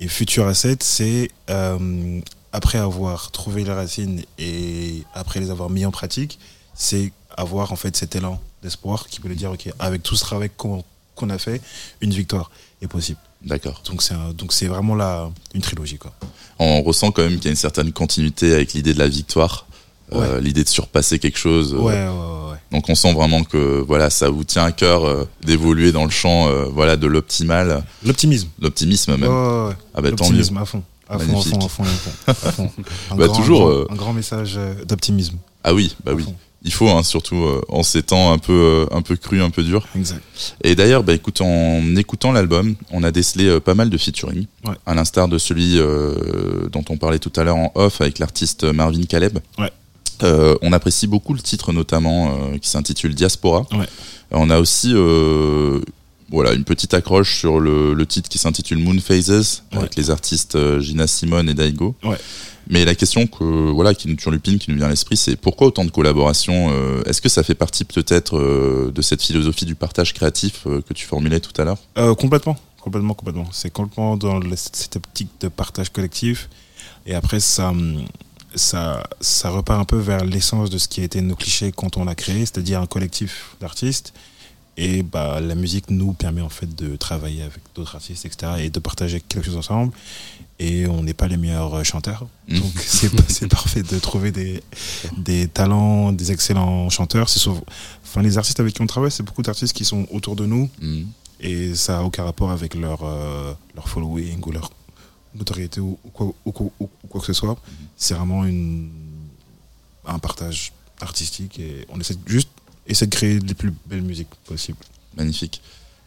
Et 0.00 0.06
Future 0.06 0.46
Asset 0.46 0.76
c'est 0.80 1.30
euh, 1.50 2.20
après 2.52 2.78
avoir 2.78 3.30
trouvé 3.32 3.64
les 3.64 3.72
racines 3.72 4.22
et 4.38 5.02
après 5.14 5.40
les 5.40 5.50
avoir 5.50 5.70
mis 5.70 5.84
en 5.86 5.90
pratique, 5.90 6.38
c'est 6.74 7.10
avoir 7.38 7.72
en 7.72 7.76
fait 7.76 7.96
cet 7.96 8.14
élan 8.16 8.40
d'espoir 8.62 9.06
qui 9.08 9.20
peut 9.20 9.28
le 9.28 9.34
dire 9.36 9.50
ok 9.52 9.68
avec 9.78 10.02
tout 10.02 10.16
ce 10.16 10.24
travail 10.24 10.50
qu'on 10.56 11.30
a 11.30 11.38
fait 11.38 11.60
une 12.00 12.10
victoire 12.12 12.50
est 12.82 12.88
possible 12.88 13.18
D'accord. 13.44 13.82
donc 13.88 14.02
c'est 14.02 14.14
donc 14.36 14.52
c'est 14.52 14.66
vraiment 14.66 14.94
la 14.96 15.30
une 15.54 15.60
trilogie 15.62 15.96
quoi 15.98 16.12
On 16.58 16.82
ressent 16.82 17.12
quand 17.12 17.22
même 17.22 17.36
qu'il 17.36 17.44
y 17.44 17.48
a 17.48 17.50
une 17.50 17.56
certaine 17.56 17.92
continuité 17.92 18.52
avec 18.52 18.72
l'idée 18.74 18.92
de 18.94 18.98
la 18.98 19.06
victoire, 19.08 19.66
euh, 20.12 20.40
l'idée 20.40 20.64
de 20.64 20.68
surpasser 20.68 21.18
quelque 21.20 21.38
chose. 21.38 21.72
euh, 21.74 21.78
ouais 21.78 21.94
ouais 21.94 22.50
ouais. 22.52 22.58
Donc 22.72 22.88
on 22.88 22.94
sent 22.96 23.12
vraiment 23.14 23.44
que 23.44 23.82
voilà, 23.86 24.10
ça 24.10 24.28
vous 24.28 24.42
tient 24.44 24.64
à 24.64 24.72
cœur 24.72 25.04
euh, 25.04 25.28
d'évoluer 25.42 25.92
dans 25.92 26.04
le 26.04 26.10
champ 26.10 26.48
euh, 26.48 26.64
voilà 26.64 26.96
de 26.96 27.06
l'optimal, 27.06 27.84
l'optimisme 28.04 28.48
l'optimisme 28.60 29.16
même. 29.16 29.30
Ouais, 29.30 29.36
ouais, 29.36 29.68
ouais. 29.68 29.74
Ah 29.94 30.00
bah 30.02 30.10
tant 30.10 30.24
mieux. 30.30 30.38
l'optimisme 30.38 30.56
à 30.58 30.64
fond 30.64 30.82
à 31.08 31.18
fond, 31.18 31.38
à 31.38 31.42
fond, 31.42 31.58
à 31.64 31.68
fond, 31.68 31.84
à 31.84 31.86
fond, 31.86 32.12
à 32.26 32.34
fond. 32.52 32.70
Un, 33.12 33.16
Bah, 33.16 33.26
grand, 33.28 33.36
toujours, 33.36 33.62
un, 33.62 33.64
grand, 33.70 33.72
euh, 33.78 33.86
un 33.90 33.94
grand 33.94 34.12
message 34.12 34.54
euh, 34.58 34.74
d'optimisme. 34.84 35.38
Ah 35.64 35.72
oui, 35.72 35.96
bah 36.04 36.10
à 36.12 36.14
oui. 36.14 36.24
fond. 36.24 36.34
Il 36.64 36.72
faut 36.72 36.88
hein, 36.88 37.04
surtout 37.04 37.36
euh, 37.36 37.60
en 37.68 37.84
ces 37.84 38.02
temps 38.02 38.32
un 38.32 38.38
peu 38.38 38.52
euh, 38.52 38.86
un 38.96 39.00
peu 39.00 39.14
cru, 39.14 39.40
un 39.40 39.50
peu 39.50 39.62
dur. 39.62 39.86
Exact. 39.94 40.20
Et 40.64 40.74
d'ailleurs, 40.74 41.04
bah 41.04 41.14
écoute, 41.14 41.40
en 41.40 41.94
écoutant 41.96 42.32
l'album, 42.32 42.74
on 42.90 43.04
a 43.04 43.12
décelé 43.12 43.46
euh, 43.46 43.60
pas 43.60 43.74
mal 43.74 43.90
de 43.90 43.96
featuring, 43.96 44.46
Ouais. 44.66 44.74
à 44.84 44.94
l'instar 44.94 45.28
de 45.28 45.38
celui 45.38 45.78
euh, 45.78 46.68
dont 46.72 46.84
on 46.88 46.96
parlait 46.96 47.20
tout 47.20 47.32
à 47.36 47.44
l'heure 47.44 47.56
en 47.56 47.70
off 47.76 48.00
avec 48.00 48.18
l'artiste 48.18 48.64
Marvin 48.64 49.04
Caleb. 49.04 49.38
Ouais. 49.58 49.70
On 50.62 50.72
apprécie 50.72 51.06
beaucoup 51.06 51.32
le 51.32 51.38
titre 51.40 51.72
notamment 51.72 52.36
qui 52.60 52.68
s'intitule 52.68 53.14
Diaspora. 53.14 53.64
Ouais. 53.70 53.86
On 54.32 54.50
a 54.50 54.58
aussi 54.58 54.92
voilà 56.30 56.52
une 56.54 56.64
petite 56.64 56.92
accroche 56.92 57.38
sur 57.38 57.60
le, 57.60 57.94
le 57.94 58.04
titre 58.06 58.28
qui 58.28 58.36
s'intitule 58.38 58.78
Moon 58.78 58.98
Phases 58.98 59.62
avec 59.70 59.94
les 59.94 60.10
artistes 60.10 60.58
Gina 60.80 61.06
Simone 61.06 61.48
et 61.48 61.54
Daigo. 61.54 61.94
Mais 62.70 62.84
la 62.84 62.94
question 62.94 63.26
que 63.26 63.44
voilà 63.70 63.94
qui 63.94 64.08
nous 64.08 64.16
turlupine, 64.16 64.58
qui 64.58 64.70
nous 64.70 64.76
vient 64.76 64.86
à 64.86 64.90
l'esprit, 64.90 65.16
c'est 65.16 65.36
pourquoi 65.36 65.68
autant 65.68 65.84
de 65.84 65.90
collaborations 65.90 66.70
euh, 66.70 67.02
Est-ce 67.04 67.22
que 67.22 67.30
ça 67.30 67.42
fait 67.42 67.54
partie 67.54 67.84
peut-être 67.84 68.36
euh, 68.36 68.92
de 68.94 69.00
cette 69.00 69.22
philosophie 69.22 69.64
du 69.64 69.74
partage 69.74 70.12
créatif 70.12 70.66
euh, 70.66 70.82
que 70.82 70.92
tu 70.92 71.06
formulais 71.06 71.40
tout 71.40 71.58
à 71.60 71.64
l'heure? 71.64 71.78
Complètement, 72.16 72.56
complètement, 72.80 73.14
complètement. 73.14 73.48
C'est 73.52 73.70
complètement 73.70 74.16
dans 74.18 74.40
cette 74.54 74.96
optique 74.96 75.30
de 75.40 75.48
partage 75.48 75.90
collectif. 75.90 76.50
Et 77.06 77.14
après, 77.14 77.40
ça, 77.40 77.70
hum, 77.70 78.04
ça, 78.54 79.02
ça 79.20 79.48
repart 79.48 79.80
un 79.80 79.84
peu 79.84 79.96
vers 79.96 80.24
l'essence 80.24 80.68
de 80.68 80.76
ce 80.76 80.88
qui 80.88 81.00
a 81.00 81.04
été 81.04 81.22
nos 81.22 81.36
clichés 81.36 81.72
quand 81.72 81.96
on 81.96 82.04
l'a 82.04 82.14
créé, 82.14 82.40
c'est-à-dire 82.40 82.82
un 82.82 82.86
collectif 82.86 83.56
d'artistes. 83.60 84.12
Et 84.80 85.02
bah, 85.02 85.40
la 85.40 85.56
musique 85.56 85.90
nous 85.90 86.12
permet 86.12 86.40
en 86.40 86.48
fait 86.48 86.72
de 86.82 86.94
travailler 86.96 87.42
avec 87.42 87.60
d'autres 87.74 87.96
artistes, 87.96 88.24
etc. 88.26 88.52
et 88.60 88.70
de 88.70 88.78
partager 88.78 89.20
quelque 89.20 89.44
chose 89.46 89.56
ensemble. 89.56 89.92
Et 90.60 90.86
on 90.86 91.02
n'est 91.02 91.14
pas 91.14 91.26
les 91.26 91.36
meilleurs 91.36 91.74
euh, 91.74 91.82
chanteurs. 91.82 92.26
Mhm. 92.48 92.60
Donc 92.60 92.72
c'est 93.28 93.48
parfait 93.48 93.82
de 93.82 93.98
trouver 93.98 94.30
des, 94.30 94.62
des 95.16 95.48
talents, 95.48 96.12
des 96.12 96.30
excellents 96.30 96.88
chanteurs. 96.90 97.28
C'est 97.28 97.40
enfin, 98.04 98.22
les 98.22 98.38
artistes 98.38 98.60
avec 98.60 98.72
qui 98.74 98.80
on 98.82 98.86
travaille, 98.86 99.10
c'est 99.10 99.24
beaucoup 99.24 99.42
d'artistes 99.42 99.72
qui 99.74 99.84
sont 99.84 100.06
autour 100.12 100.36
de 100.36 100.46
nous 100.46 100.70
Mhm. 100.80 101.06
et 101.40 101.74
ça 101.74 101.94
n'a 101.94 102.04
aucun 102.04 102.22
rapport 102.24 102.50
avec 102.52 102.74
leur, 102.76 103.00
euh, 103.02 103.52
leur 103.74 103.88
following 103.88 104.40
ou 104.46 104.52
leur 104.52 104.70
notoriété 105.34 105.80
ou, 105.80 105.98
ou 106.04 106.08
quoi, 106.10 106.26
ou 106.44 106.52
quoi- 106.52 106.70
ou 106.80 106.88
quoi 107.08 107.20
que 107.20 107.26
ce 107.26 107.32
soit. 107.32 107.56
C'est 107.96 108.14
vraiment 108.14 108.44
une, 108.44 108.90
un 110.06 110.18
partage 110.20 110.72
artistique 111.00 111.58
et 111.58 111.84
on 111.88 111.98
essaie 112.00 112.16
juste 112.26 112.48
essaie 112.88 113.06
de 113.06 113.14
créer 113.14 113.38
les 113.38 113.54
plus 113.54 113.72
belles 113.86 114.02
musiques 114.02 114.28
possibles. 114.46 114.78
Magnifique. 115.16 115.60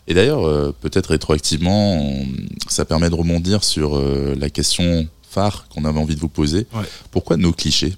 Et 0.07 0.13
d'ailleurs, 0.13 0.45
euh, 0.47 0.75
peut-être 0.81 1.07
rétroactivement, 1.11 1.95
on- 2.01 2.27
ça 2.67 2.85
permet 2.85 3.09
de 3.09 3.15
rebondir 3.15 3.63
sur 3.63 3.95
euh, 3.97 4.35
la 4.37 4.49
question 4.49 5.07
phare 5.29 5.67
qu'on 5.69 5.85
avait 5.85 5.99
envie 5.99 6.15
de 6.15 6.19
vous 6.19 6.27
poser. 6.29 6.67
Ouais. 6.73 6.83
Pourquoi 7.11 7.37
nos 7.37 7.53
clichés? 7.53 7.95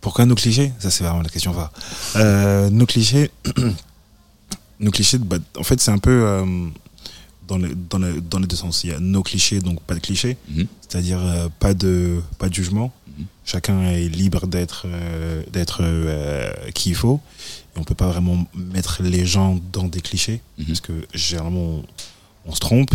Pourquoi 0.00 0.24
nos 0.24 0.34
clichés? 0.34 0.72
Ça, 0.78 0.90
c'est 0.90 1.04
vraiment 1.04 1.20
la 1.22 1.28
question 1.28 1.52
va. 1.52 1.70
Euh, 2.16 2.70
nos 2.70 2.86
clichés, 2.86 3.30
nos 4.80 4.90
clichés, 4.90 5.18
bah, 5.18 5.36
en 5.58 5.62
fait, 5.62 5.80
c'est 5.80 5.90
un 5.90 5.98
peu 5.98 6.42
dans, 7.46 7.58
le, 7.58 7.74
dans, 7.74 7.98
le, 7.98 8.20
dans 8.20 8.38
les 8.38 8.46
deux 8.46 8.56
sens. 8.56 8.84
Il 8.84 8.90
y 8.90 8.92
a 8.92 8.98
nos 9.00 9.22
clichés, 9.22 9.60
donc 9.60 9.80
pas 9.82 9.94
de 9.94 10.00
clichés, 10.00 10.36
Mhm. 10.48 10.66
c'est-à-dire 10.80 11.20
pas, 11.58 11.74
de, 11.74 12.20
pas 12.38 12.48
de 12.48 12.54
jugement. 12.54 12.92
Mhm. 13.18 13.24
Chacun 13.44 13.82
est 13.82 14.08
libre 14.08 14.46
d'être 14.46 14.84
euh, 14.86 15.42
d'être 15.52 15.78
euh, 15.82 16.52
qui 16.74 16.90
il 16.90 16.94
faut. 16.94 17.20
Et 17.74 17.78
on 17.78 17.84
peut 17.84 17.94
pas 17.94 18.08
vraiment 18.08 18.46
mettre 18.54 19.02
les 19.02 19.26
gens 19.26 19.58
dans 19.72 19.84
des 19.88 20.00
clichés, 20.00 20.40
Mhm. 20.58 20.66
parce 20.66 20.80
que 20.80 20.92
généralement, 21.14 21.60
on, 21.60 21.84
on 22.46 22.54
se 22.54 22.60
trompe. 22.60 22.90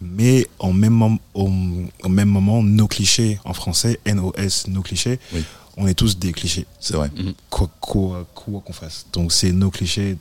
Mais 0.00 0.46
en 0.58 0.72
même, 0.72 1.00
au, 1.02 1.18
au 1.34 2.08
même 2.08 2.28
moment, 2.28 2.62
nos 2.62 2.88
clichés 2.88 3.38
en 3.44 3.52
français, 3.54 3.98
NOS, 4.06 4.68
nos 4.68 4.82
clichés, 4.82 5.18
Oui. 5.32 5.42
on 5.76 5.86
est 5.86 5.94
tous 5.94 6.18
des 6.18 6.32
clichés 6.32 6.66
C'est 6.80 6.94
vrai. 6.96 7.10
quoi 7.50 7.70
quoi 7.80 8.26
quoi 8.34 8.60
qu'on 8.64 8.72
fasse. 8.72 9.06
Donc 9.12 9.32
c'est 9.32 9.52
nos 9.52 9.70
clichés 9.70 10.16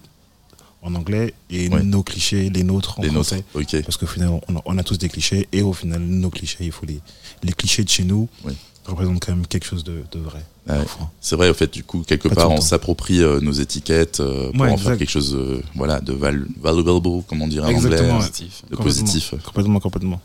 en 0.81 0.93
anglais 0.93 1.33
et 1.49 1.67
Ouais. 1.69 1.81
nos 1.83 2.03
clichés, 2.03 2.49
les 2.51 2.63
nôtres 2.63 2.99
en 2.99 3.01
Les 3.01 3.09
nôtres. 3.09 3.29
français. 3.29 3.43
Ok. 3.55 3.81
Parce 3.83 3.97
qu'au 3.97 4.05
final, 4.07 4.29
on 4.47 4.55
a, 4.57 4.61
on 4.65 4.77
a 4.77 4.83
tous 4.83 4.97
des 4.99 5.09
clichés 5.09 5.47
et 5.51 5.61
au 5.63 5.73
final, 5.73 5.99
nos 6.01 6.29
clichés, 6.29 6.63
il 6.65 6.71
faut 6.71 6.85
les, 6.85 6.99
les 7.43 7.53
clichés 7.53 7.83
de 7.83 7.89
chez 7.89 8.03
nous 8.03 8.29
Oui. 8.43 8.53
Représentent 8.87 9.23
quand 9.25 9.31
même 9.33 9.47
quelque 9.47 9.65
chose 9.65 9.83
de, 9.83 10.03
de 10.11 10.19
vrai. 10.19 10.43
Ouais. 10.67 10.75
C'est 11.21 11.35
vrai, 11.35 11.49
au 11.49 11.53
fait, 11.53 11.71
du 11.71 11.83
coup, 11.83 12.03
quelque 12.07 12.27
Pas 12.27 12.35
part, 12.35 12.51
on 12.51 12.61
s'approprie 12.61 13.21
euh, 13.21 13.39
nos 13.39 13.51
étiquettes 13.51 14.19
euh, 14.19 14.51
pour 14.51 14.61
Ouais, 14.61 14.71
en 14.71 14.77
faire 14.77 14.97
quelque 14.97 15.09
chose 15.09 15.35
euh, 15.35 15.61
voilà, 15.75 16.01
de 16.01 16.13
val 16.13 16.45
valuable, 16.61 17.23
comme 17.27 17.41
on 17.41 17.47
dirait 17.47 17.73
en 17.73 17.77
anglais, 17.77 17.99
ouais. 18.01 18.17
Positif. 18.17 18.63
de 18.69 18.75
Complètement. 18.75 19.01
positif. 19.03 19.33
Complètement, 19.43 19.79
complètement. 19.79 20.21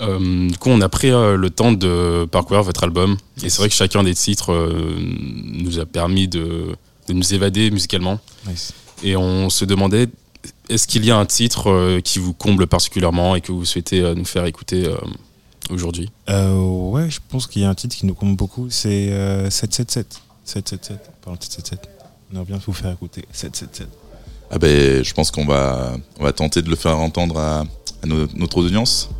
Euh, 0.00 0.48
du 0.50 0.58
coup, 0.58 0.68
on 0.68 0.80
a 0.82 0.88
pris 0.90 1.10
euh, 1.10 1.36
le 1.36 1.48
temps 1.50 1.72
de 1.72 2.26
parcourir 2.30 2.62
votre 2.62 2.84
album. 2.84 3.16
Et 3.42 3.48
c'est 3.48 3.58
vrai 3.58 3.68
que 3.68 3.74
chacun 3.74 4.02
des 4.02 4.14
titres 4.14 4.52
euh, 4.52 4.94
nous 4.98 5.78
a 5.78 5.86
permis 5.86 6.28
de, 6.28 6.66
de 7.08 7.12
nous 7.14 7.34
évader 7.34 7.70
musicalement. 7.70 8.20
Nice. 8.46 8.72
Et 9.02 9.16
on 9.16 9.48
se 9.48 9.64
demandait, 9.64 10.08
est-ce 10.68 10.86
qu'il 10.86 11.04
y 11.06 11.10
a 11.10 11.16
un 11.16 11.24
titre 11.26 11.70
euh, 11.70 12.00
qui 12.00 12.18
vous 12.18 12.34
comble 12.34 12.66
particulièrement 12.66 13.36
et 13.36 13.40
que 13.40 13.52
vous 13.52 13.64
souhaitez 13.64 14.00
euh, 14.02 14.14
nous 14.14 14.26
faire 14.26 14.44
écouter 14.44 14.86
euh, 14.86 14.96
aujourd'hui 15.70 16.10
Euh, 16.28 16.90
ouais, 16.90 17.10
je 17.10 17.20
pense 17.28 17.46
qu'il 17.46 17.62
y 17.62 17.64
a 17.64 17.68
un 17.68 17.74
titre 17.74 17.96
qui 17.96 18.06
nous 18.06 18.14
compte 18.14 18.36
beaucoup, 18.36 18.70
c'est 18.70 19.10
euh, 19.10 19.50
777. 19.50 20.20
777, 20.44 21.10
pardon, 21.22 21.38
777. 21.40 21.88
On 22.30 22.36
aimerait 22.36 22.46
bien 22.46 22.60
vous 22.64 22.72
faire 22.72 22.92
écouter 22.92 23.24
777. 23.32 23.88
Ah 24.50 24.58
ben, 24.58 25.02
je 25.04 25.14
pense 25.14 25.30
qu'on 25.30 25.44
va, 25.44 25.96
on 26.20 26.24
va 26.24 26.32
tenter 26.32 26.62
de 26.62 26.70
le 26.70 26.76
faire 26.76 26.98
entendre 26.98 27.38
à, 27.38 27.64
notre 28.04 28.58
audience. 28.58 29.10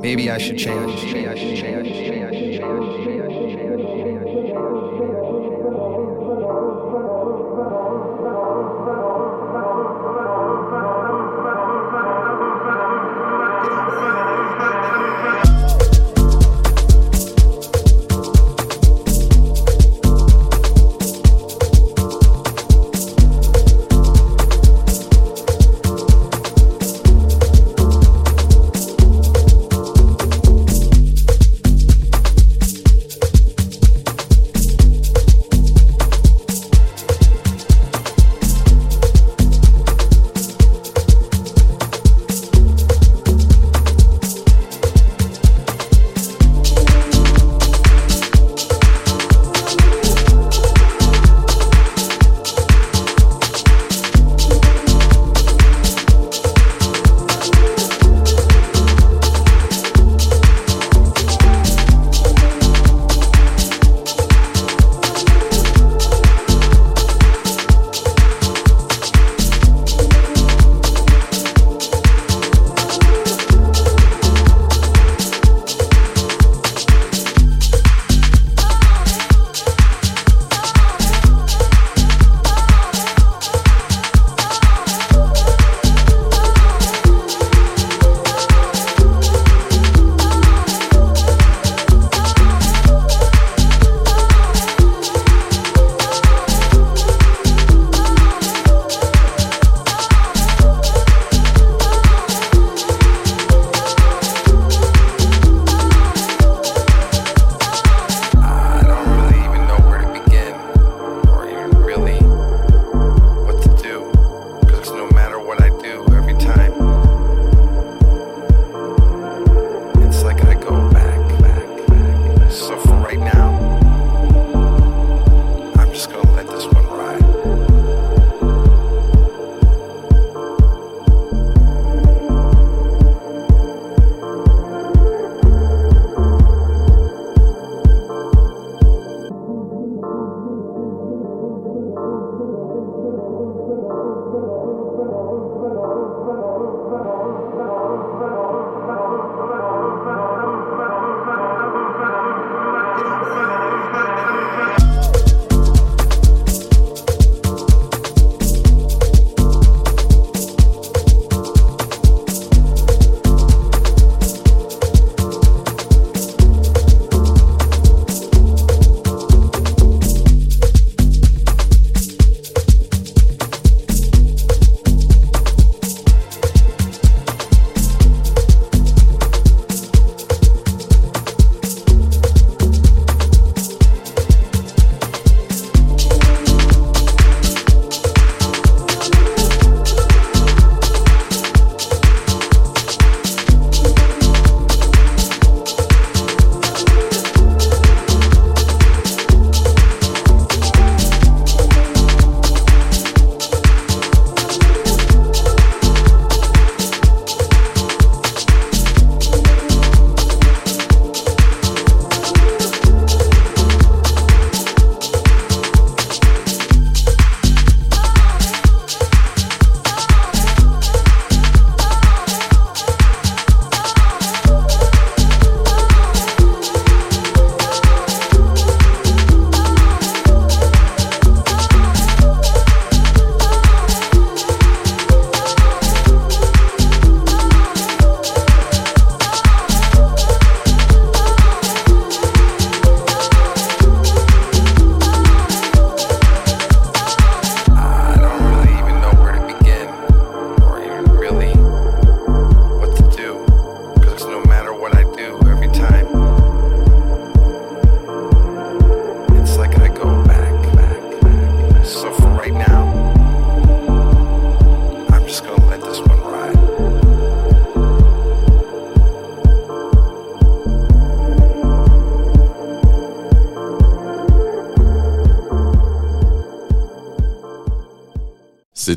Maybe 0.00 0.28
I 0.28 0.38
should 0.38 0.58
change. 0.58 1.02
Maybe 1.12 1.26
I 1.26 1.34
should 1.34 1.56
change. 1.56 1.86
Maybe 1.86 1.88
I 1.88 1.94
should 1.94 2.06
change. 2.06 2.13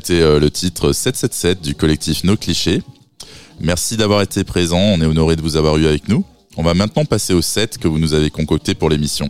C'est 0.08 0.22
euh, 0.22 0.40
le 0.40 0.50
titre 0.50 0.94
777 0.94 1.60
du 1.60 1.74
collectif 1.74 2.24
No 2.24 2.34
Clichés. 2.34 2.80
Merci 3.60 3.98
d'avoir 3.98 4.22
été 4.22 4.42
présent, 4.42 4.78
on 4.78 5.02
est 5.02 5.04
honoré 5.04 5.36
de 5.36 5.42
vous 5.42 5.56
avoir 5.56 5.76
eu 5.76 5.86
avec 5.86 6.08
nous. 6.08 6.24
On 6.56 6.62
va 6.62 6.72
maintenant 6.72 7.04
passer 7.04 7.34
au 7.34 7.42
set 7.42 7.76
que 7.76 7.88
vous 7.88 7.98
nous 7.98 8.14
avez 8.14 8.30
concocté 8.30 8.74
pour 8.74 8.88
l'émission. 8.88 9.28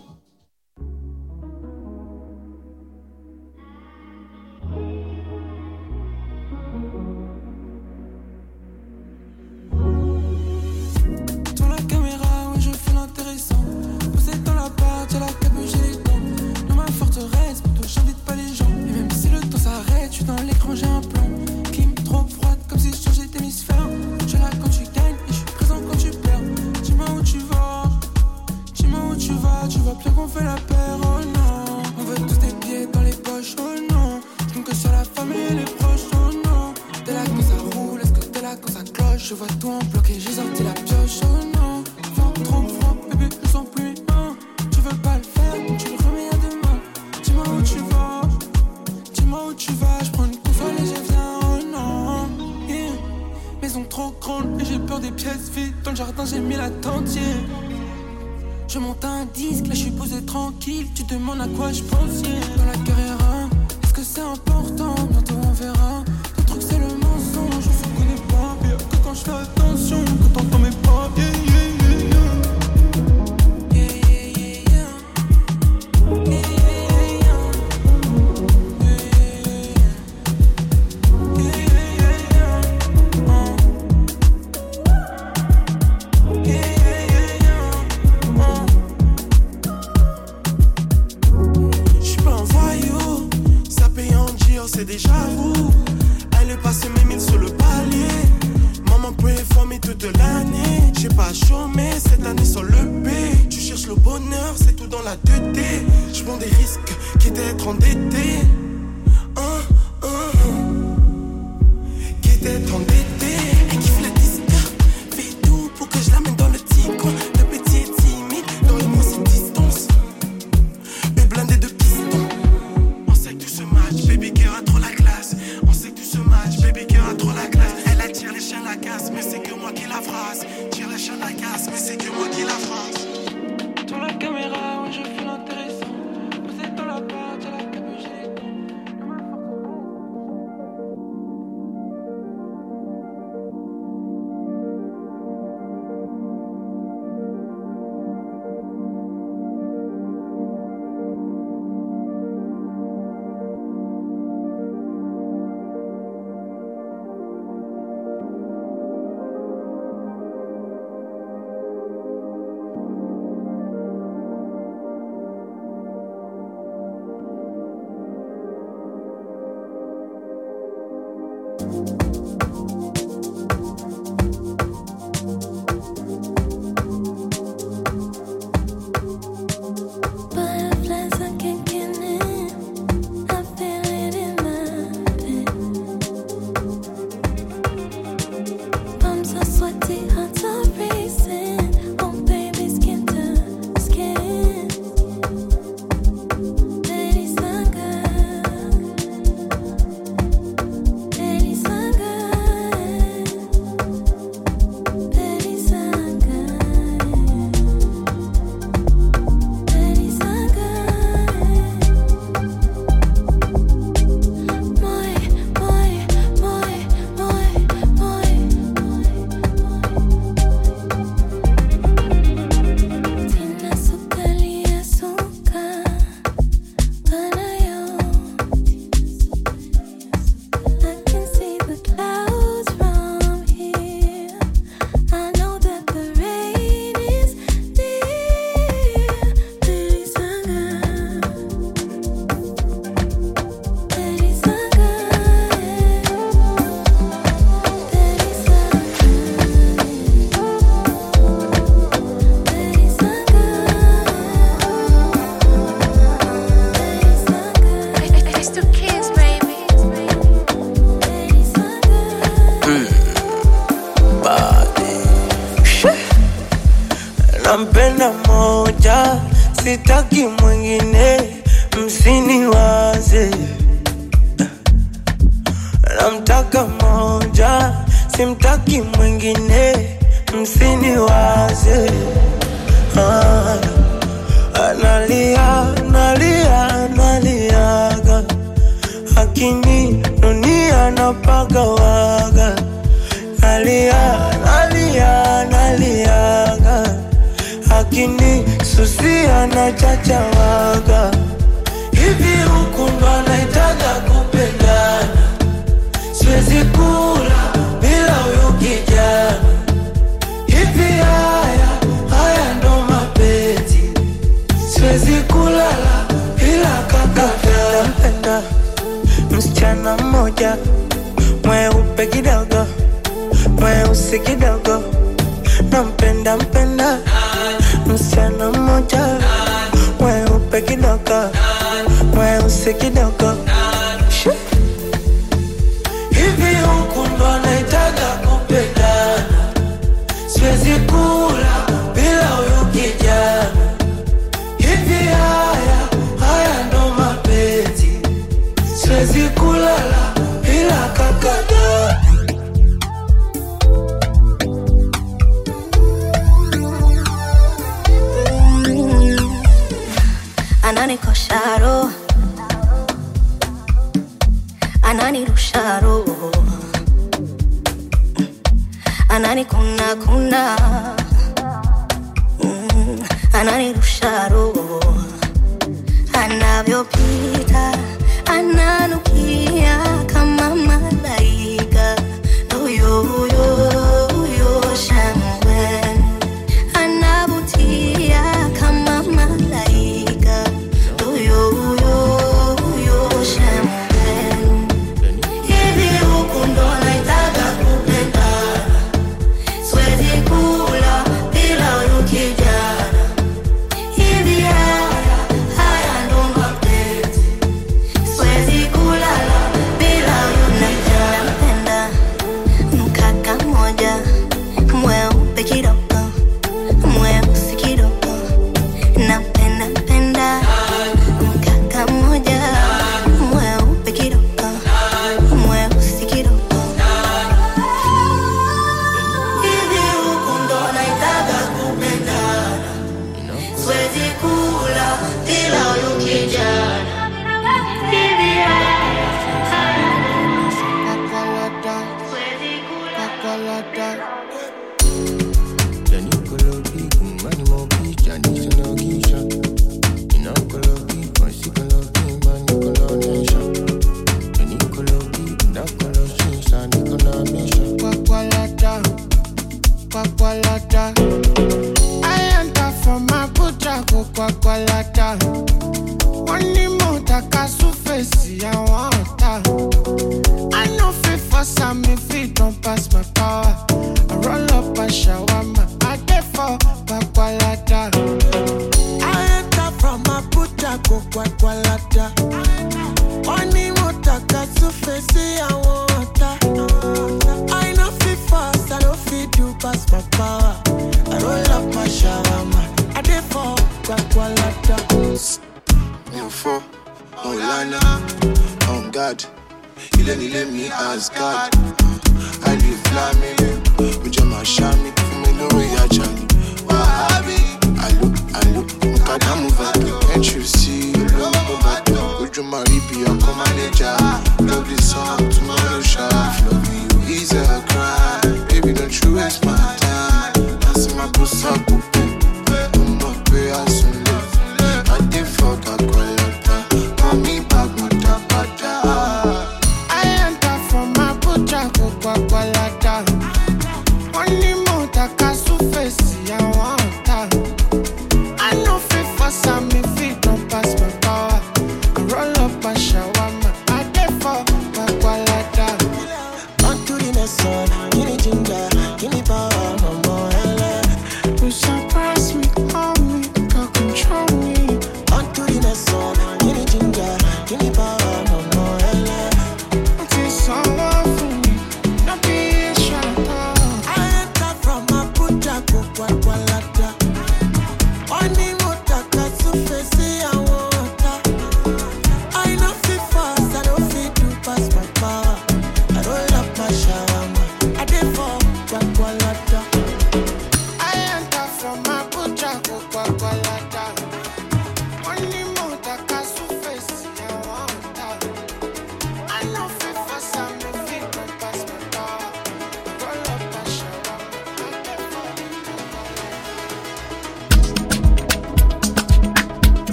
sei 332.69 332.75
que. 332.77 333.48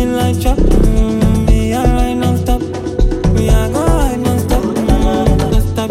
till 0.00 0.18
I 0.18 0.32
drop. 0.32 0.58
Mm, 0.58 1.44
me 1.46 1.74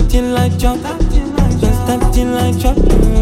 till 0.09 0.35
I 0.35 0.49
drop. 0.57 0.79
Till 2.13 2.37
I 2.37 2.51
drop. 2.59 3.18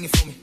Sing 0.00 0.08
it 0.08 0.16
for 0.16 0.26
me. 0.28 0.39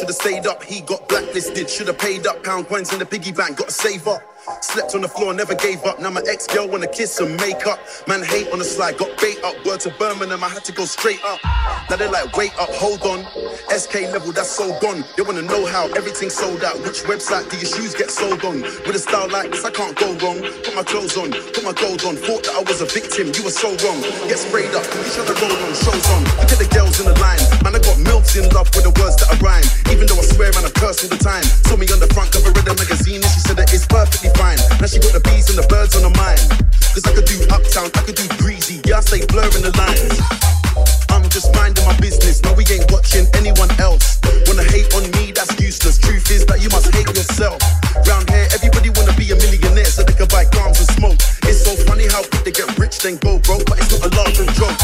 Out, 0.00 0.08
should've 0.08 0.14
stayed 0.16 0.46
up. 0.46 0.62
He 0.62 0.80
got 0.80 1.08
blacklisted, 1.08 1.68
should've 1.68 1.98
paid 1.98 2.26
up. 2.26 2.42
Pound 2.44 2.68
coins 2.68 2.92
in 2.92 2.98
the 2.98 3.06
piggy 3.06 3.32
bank, 3.32 3.58
gotta 3.58 3.72
save 3.72 4.06
up. 4.06 4.22
Slept 4.62 4.94
on 4.94 5.02
the 5.02 5.08
floor, 5.08 5.34
never 5.34 5.54
gave 5.54 5.84
up. 5.84 6.00
Now 6.00 6.10
my 6.10 6.22
ex 6.28 6.46
girl 6.46 6.68
wanna 6.68 6.88
kiss 6.88 7.20
and 7.20 7.36
make 7.36 7.66
up. 7.66 7.78
Man 8.08 8.19
slide, 8.80 8.96
got 8.96 9.12
bait 9.20 9.36
up. 9.44 9.54
Word 9.66 9.80
to 9.80 9.90
Birmingham, 10.00 10.42
I 10.42 10.48
had 10.48 10.64
to 10.64 10.72
go 10.72 10.86
straight 10.86 11.20
up. 11.24 11.38
Now 11.90 11.96
they're 11.96 12.08
like, 12.08 12.32
wait 12.36 12.56
up, 12.56 12.70
hold 12.72 13.02
on. 13.02 13.28
SK 13.68 14.08
level, 14.08 14.32
that's 14.32 14.48
so 14.48 14.72
gone. 14.80 15.04
They 15.16 15.22
wanna 15.22 15.42
know 15.42 15.66
how 15.66 15.84
everything's 16.00 16.32
sold 16.32 16.64
out. 16.64 16.80
Which 16.80 17.04
website 17.04 17.50
do 17.50 17.60
your 17.60 17.68
shoes 17.68 17.92
get 17.94 18.10
sold 18.10 18.40
on? 18.40 18.62
With 18.88 18.96
a 18.96 19.02
style 19.02 19.28
like 19.28 19.52
this, 19.52 19.64
I 19.68 19.70
can't 19.70 19.92
go 20.00 20.16
wrong. 20.24 20.40
Put 20.64 20.74
my 20.74 20.82
clothes 20.82 21.16
on, 21.20 21.28
put 21.52 21.60
my 21.60 21.76
gold 21.76 22.00
on. 22.08 22.16
Thought 22.16 22.48
that 22.48 22.56
I 22.56 22.62
was 22.64 22.80
a 22.80 22.88
victim, 22.88 23.28
you 23.36 23.44
were 23.44 23.52
so 23.52 23.68
wrong. 23.84 24.00
Get 24.32 24.40
sprayed 24.40 24.72
up, 24.72 24.86
each 25.04 25.18
other 25.20 25.36
roll 25.36 25.60
on, 25.60 25.72
shows 25.76 26.06
on. 26.16 26.24
Look 26.40 26.48
at 26.48 26.60
the 26.64 26.70
girls 26.72 26.96
in 27.04 27.06
the 27.12 27.16
line. 27.20 27.42
Man, 27.60 27.76
I 27.76 27.80
got 27.84 28.00
milks 28.00 28.32
in 28.40 28.48
love 28.56 28.72
with 28.72 28.88
the 28.88 28.94
words 28.96 29.20
that 29.20 29.28
I 29.28 29.36
rhyme. 29.44 29.68
Even 29.92 30.08
though 30.08 30.16
I 30.16 30.24
swear 30.24 30.56
and 30.56 30.64
I 30.64 30.72
curse 30.72 31.04
all 31.04 31.12
the 31.12 31.20
time. 31.20 31.44
Saw 31.68 31.76
me 31.76 31.84
on 31.92 32.00
the 32.00 32.08
front 32.16 32.32
cover 32.32 32.48
of 32.48 32.64
the 32.64 32.72
magazine 32.72 33.20
and 33.20 33.32
she 33.34 33.44
said 33.44 33.60
that 33.60 33.68
it's 33.76 33.84
perfectly 33.84 34.32
fine. 34.40 34.56
Now 34.80 34.88
she 34.88 35.04
got 35.04 35.12
the 35.12 35.20
bees 35.20 35.52
and 35.52 35.60
the 35.60 35.68
birds 35.68 35.92
on 36.00 36.08
her 36.08 36.16
mind. 36.16 36.40
Cause 36.94 37.04
I 37.06 37.14
could 37.14 37.26
do 37.26 37.38
uptown, 37.54 37.90
I 37.94 38.02
could 38.02 38.16
do 38.16 38.26
breezy. 38.38 38.69
Yeah, 38.70 38.98
I 38.98 39.00
stay 39.02 39.26
blurring 39.26 39.66
the 39.66 39.74
lines. 39.74 40.14
I'm 41.10 41.26
just 41.26 41.50
minding 41.58 41.82
my 41.82 41.98
business. 41.98 42.38
No, 42.46 42.54
we 42.54 42.62
ain't 42.70 42.86
watching 42.94 43.26
anyone 43.34 43.66
else. 43.82 44.22
Wanna 44.46 44.62
hate 44.62 44.86
on 44.94 45.10
me, 45.18 45.34
that's 45.34 45.50
useless. 45.58 45.98
Truth 45.98 46.30
is 46.30 46.46
that 46.46 46.62
you 46.62 46.70
must 46.70 46.86
hate 46.94 47.10
yourself. 47.10 47.58
Round 48.06 48.30
here, 48.30 48.46
everybody 48.54 48.94
wanna 48.94 49.10
be 49.18 49.26
a 49.34 49.36
millionaire 49.42 49.90
so 49.90 50.06
they 50.06 50.14
can 50.14 50.30
buy 50.30 50.46
cars 50.54 50.78
and 50.78 50.86
smoke. 50.94 51.18
It's 51.50 51.66
so 51.66 51.74
funny 51.82 52.06
how 52.06 52.22
quick 52.30 52.46
they 52.46 52.54
get 52.54 52.70
rich, 52.78 53.02
then 53.02 53.18
go 53.18 53.42
broke, 53.42 53.66
but 53.66 53.82
it's 53.82 53.90
not 53.90 54.06
a 54.06 54.10
laughing 54.14 54.46
joke. 54.54 54.78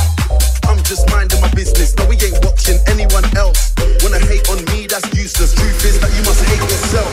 I'm 0.66 0.82
just 0.82 1.07
minding 1.14 1.39
my 1.39 1.51
business. 1.55 1.95
No, 1.95 2.11
we 2.11 2.18
ain't 2.18 2.43
watching 2.43 2.82
anyone 2.91 3.22
else. 3.39 3.70
Wanna 4.03 4.18
hate 4.26 4.51
on 4.51 4.66
me, 4.74 4.91
that's 4.91 5.07
useless. 5.14 5.55
Truth 5.55 5.87
is 5.87 6.03
that 6.03 6.11
you 6.11 6.26
must 6.26 6.43
hate 6.43 6.59
yourself. 6.59 7.07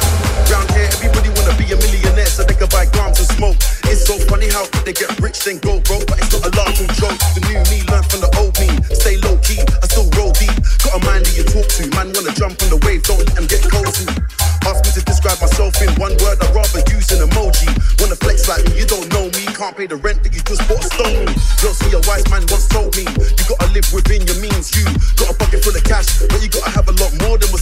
Round 0.50 0.66
here, 0.74 0.90
everybody 0.90 1.30
wanna 1.38 1.54
be 1.54 1.70
a 1.70 1.78
millionaire 1.78 2.34
so 2.34 2.42
they 2.42 2.58
can 2.58 2.66
buy 2.74 2.90
grams 2.90 3.22
and 3.22 3.30
smoke. 3.38 3.62
So 4.04 4.20
funny 4.28 4.52
how 4.52 4.68
they 4.84 4.92
get 4.92 5.16
rich, 5.24 5.48
then 5.48 5.64
go 5.64 5.80
broke, 5.80 6.04
but 6.12 6.20
it's 6.20 6.36
not 6.36 6.44
a 6.44 6.52
laughing 6.60 6.92
joke. 7.00 7.16
The 7.32 7.42
new 7.48 7.64
me 7.72 7.88
learn 7.88 8.04
from 8.04 8.20
the 8.20 8.28
old 8.36 8.52
me. 8.60 8.68
Stay 8.92 9.16
low 9.24 9.40
key, 9.40 9.64
I 9.80 9.88
still 9.88 10.12
roll 10.20 10.36
deep. 10.36 10.52
Got 10.84 11.00
a 11.00 11.02
mind 11.08 11.24
that 11.24 11.32
you 11.40 11.48
talk 11.48 11.64
to. 11.80 11.88
Man 11.96 12.12
wanna 12.12 12.36
jump 12.36 12.60
on 12.60 12.68
the 12.68 12.84
wave, 12.84 13.00
don't 13.08 13.24
let 13.24 13.32
them 13.32 13.48
get 13.48 13.64
cozy. 13.64 14.04
Ask 14.68 14.84
me 14.84 14.92
to 15.00 15.02
describe 15.08 15.40
myself 15.40 15.80
in 15.80 15.88
one 15.96 16.20
word, 16.20 16.36
I'd 16.44 16.52
rather 16.52 16.84
use 16.92 17.16
an 17.16 17.24
emoji. 17.24 17.72
Wanna 18.04 18.20
flex 18.20 18.44
like 18.52 18.68
me, 18.68 18.84
you 18.84 18.84
don't 18.84 19.08
know 19.16 19.32
me. 19.40 19.48
Can't 19.56 19.72
pay 19.72 19.88
the 19.88 19.96
rent 19.96 20.20
that 20.28 20.36
you 20.36 20.44
just 20.44 20.68
bought 20.68 20.84
a 20.84 20.90
stone. 20.92 21.24
Girl, 21.64 21.72
see 21.72 21.96
a 21.96 22.04
wise 22.04 22.28
man 22.28 22.44
once 22.52 22.68
told 22.68 22.92
me, 23.00 23.08
you 23.08 23.44
gotta 23.48 23.72
live 23.72 23.88
within 23.96 24.28
your 24.28 24.36
means. 24.44 24.76
You 24.76 24.84
got 25.16 25.32
a 25.32 25.36
pocket 25.40 25.64
full 25.64 25.80
of 25.80 25.84
cash, 25.88 26.12
but 26.28 26.44
you 26.44 26.52
gotta 26.52 26.76
have 26.76 26.92
a 26.92 26.96
lot 27.00 27.16
more 27.24 27.40
than 27.40 27.53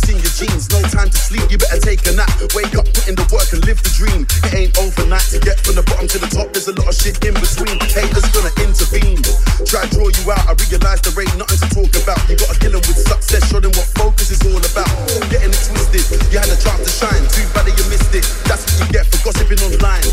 to 1.12 1.22
sleep, 1.22 1.46
you 1.52 1.58
better 1.58 1.80
take 1.80 2.02
a 2.08 2.14
nap. 2.16 2.32
Wake 2.56 2.74
up, 2.76 2.88
put 2.90 3.08
in 3.08 3.16
the 3.16 3.28
work 3.30 3.52
and 3.52 3.62
live 3.68 3.80
the 3.84 3.92
dream. 3.94 4.24
It 4.48 4.54
ain't 4.56 4.74
overnight 4.80 5.28
to 5.36 5.40
get 5.40 5.60
from 5.62 5.76
the 5.76 5.84
bottom 5.84 6.08
to 6.08 6.18
the 6.18 6.30
top. 6.32 6.52
There's 6.56 6.68
a 6.68 6.76
lot 6.76 6.90
of 6.90 6.96
shit 6.96 7.20
in 7.24 7.36
between. 7.36 7.78
Haters 7.92 8.28
gonna 8.32 8.54
intervene. 8.64 9.22
Try 9.68 9.86
to 9.86 9.90
draw 9.92 10.08
you 10.08 10.24
out. 10.32 10.48
I 10.48 10.54
realize 10.58 11.00
there 11.04 11.16
ain't 11.20 11.36
nothing 11.38 11.60
to 11.60 11.70
talk 11.72 11.92
about. 12.00 12.20
You 12.28 12.36
gotta 12.40 12.58
kill 12.60 12.74
'em 12.76 12.84
with 12.88 13.00
success, 13.00 13.44
show 13.52 13.60
them 13.60 13.72
what 13.76 13.88
focus 14.00 14.32
is 14.32 14.42
all 14.48 14.60
about. 14.60 14.90
Getting 15.30 15.52
it 15.52 15.64
twisted, 15.68 16.06
you 16.32 16.38
had 16.40 16.50
a 16.50 16.58
chance 16.58 16.82
to 16.88 16.92
shine. 16.92 17.24
Too 17.30 17.46
bad 17.54 17.68
that 17.68 17.76
you 17.78 17.86
missed 17.92 18.14
it. 18.16 18.26
That's 18.48 18.64
what 18.66 18.76
you 18.80 18.88
get 18.96 19.06
for 19.12 19.20
gossiping 19.26 19.62
online. 19.62 20.04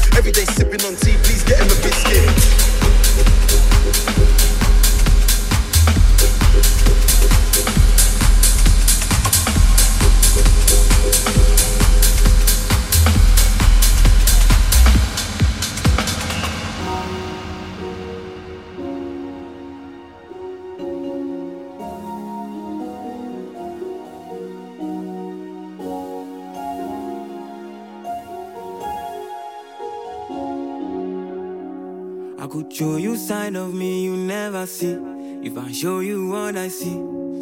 Show 32.79 32.95
you 32.95 33.17
side 33.17 33.57
of 33.57 33.75
me 33.75 34.05
you 34.05 34.17
never 34.17 34.65
see. 34.65 34.97
If 35.43 35.59
I 35.59 35.73
show 35.73 35.99
you 35.99 36.29
what 36.29 36.57
I 36.57 36.69
see, 36.69 36.95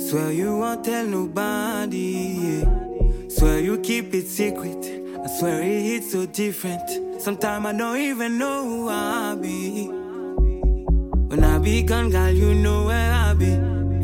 swear 0.08 0.32
you 0.32 0.56
won't 0.56 0.82
tell 0.82 1.04
nobody. 1.04 2.38
Yeah. 2.40 3.28
Swear 3.28 3.60
you 3.60 3.76
keep 3.80 4.14
it 4.14 4.28
secret. 4.28 4.82
I 5.22 5.26
swear 5.26 5.60
it 5.60 5.82
hits 5.82 6.12
so 6.12 6.24
different. 6.24 7.20
Sometimes 7.20 7.66
I 7.66 7.72
don't 7.74 7.98
even 7.98 8.38
know 8.38 8.64
who 8.64 8.88
I 8.88 9.36
be. 9.38 9.88
When 11.28 11.44
I 11.44 11.58
be 11.58 11.82
gone, 11.82 12.08
girl, 12.08 12.30
you 12.30 12.54
know 12.54 12.86
where 12.86 13.12
I 13.12 13.34
be. 13.34 13.52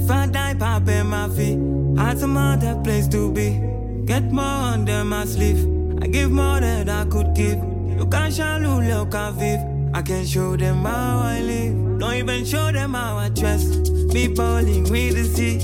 If 0.03 0.11
I 0.11 0.27
die, 0.27 0.55
pop 0.59 0.87
in 0.87 1.07
my 1.07 1.31
feet. 1.31 1.59
Had 1.99 2.19
some 2.19 2.37
other 2.37 2.79
place 2.85 3.09
to 3.09 3.33
be. 3.33 3.59
Get 4.05 4.25
more 4.25 4.45
under 4.75 5.03
my 5.03 5.25
sleeve. 5.25 5.65
I 6.03 6.09
give 6.09 6.31
more 6.31 6.61
than 6.61 6.91
I 6.91 7.07
could 7.07 7.33
give. 7.35 7.57
You 7.97 8.07
can't 8.11 8.35
shallow 8.35 8.83
look 8.83 9.15
I 9.15 9.31
vive. 9.31 9.72
I 9.95 10.01
can 10.01 10.25
show 10.25 10.57
them 10.57 10.85
how 10.85 11.21
I 11.21 11.41
live. 11.41 11.99
Don't 11.99 12.15
even 12.15 12.45
show 12.45 12.73
them 12.73 12.95
how 12.95 13.19
I 13.19 13.29
dress. 13.29 13.65
Be 14.13 14.27
bowling 14.27 14.85
with 14.85 15.15
the 15.17 15.25
sea. 15.25 15.61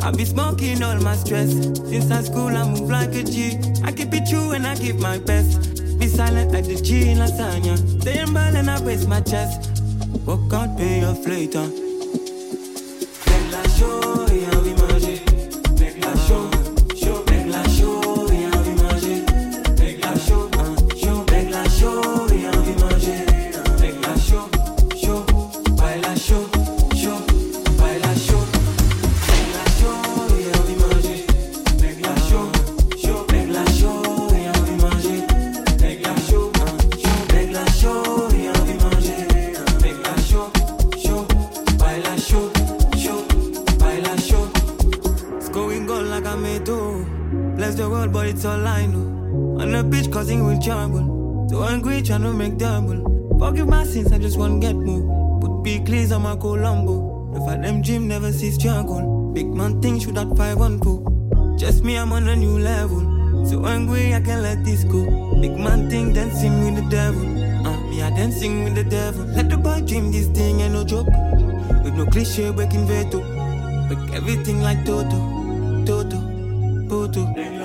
I 0.00 0.12
be 0.12 0.24
smoking 0.24 0.82
all 0.82 0.96
my 1.00 1.16
stress. 1.16 1.52
Since 1.52 2.08
high 2.08 2.22
school, 2.22 2.48
I 2.48 2.68
move 2.68 2.88
like 2.88 3.14
a 3.14 3.24
G. 3.24 3.58
I 3.82 3.90
keep 3.90 4.14
it 4.14 4.28
true 4.28 4.52
and 4.52 4.66
I 4.66 4.76
give 4.76 5.00
my 5.00 5.18
best. 5.18 5.82
Be 5.98 6.06
silent 6.06 6.52
like 6.52 6.66
the 6.66 6.80
G 6.80 7.10
in 7.10 7.18
lasagna. 7.18 7.76
Stay 8.00 8.20
in 8.20 8.32
ball 8.32 8.54
and 8.56 8.70
I 8.70 8.80
raise 8.82 9.06
my 9.06 9.20
chest. 9.20 9.82
Walk 10.26 10.52
out, 10.52 10.78
pay 10.78 11.00
your 11.00 11.14
later. 11.14 11.81
The 50.02 50.08
beach, 50.08 50.12
causing 50.12 50.44
with 50.44 50.62
trouble. 50.62 51.48
So 51.50 51.62
angry, 51.64 52.02
trying 52.02 52.22
to 52.22 52.32
make 52.32 52.58
double. 52.58 53.38
Forgive 53.38 53.68
my 53.68 53.84
sins, 53.84 54.12
I 54.12 54.18
just 54.18 54.38
want 54.38 54.60
get 54.60 54.74
more. 54.74 55.40
Put 55.40 55.62
big 55.62 55.86
cleats 55.86 56.12
on 56.12 56.22
my 56.22 56.36
Colombo. 56.36 57.32
If 57.34 57.48
I 57.48 57.56
them 57.56 57.82
dream, 57.82 58.08
never 58.08 58.32
see 58.32 58.50
struggle. 58.50 59.32
Big 59.32 59.46
man 59.46 59.80
thing 59.80 59.98
should 60.00 60.14
that 60.14 60.36
five 60.36 60.60
on 60.60 60.78
po. 60.78 61.04
Just 61.58 61.84
me, 61.84 61.96
I'm 61.96 62.12
on 62.12 62.28
a 62.28 62.36
new 62.36 62.58
level. 62.58 63.46
So 63.46 63.64
angry, 63.66 64.14
I 64.14 64.20
can't 64.20 64.42
let 64.42 64.64
this 64.64 64.84
go. 64.84 65.04
Big 65.40 65.56
man 65.56 65.90
thing 65.90 66.12
dancing 66.12 66.64
with 66.64 66.84
the 66.84 66.90
devil. 66.90 67.22
Uh, 67.66 67.80
me, 67.88 68.02
I 68.02 68.10
dancing 68.10 68.64
with 68.64 68.74
the 68.74 68.84
devil. 68.84 69.24
Let 69.26 69.48
the 69.48 69.56
boy 69.56 69.80
dream 69.86 70.12
this 70.12 70.28
thing, 70.28 70.60
ain't 70.60 70.74
no 70.74 70.84
joke. 70.84 71.08
With 71.84 71.94
no 71.94 72.06
cliche, 72.06 72.50
breaking 72.52 72.86
veto. 72.86 73.20
Break 73.88 74.14
everything 74.14 74.62
like 74.62 74.84
Toto, 74.84 75.84
Toto, 75.84 76.18
Poto. 76.88 77.61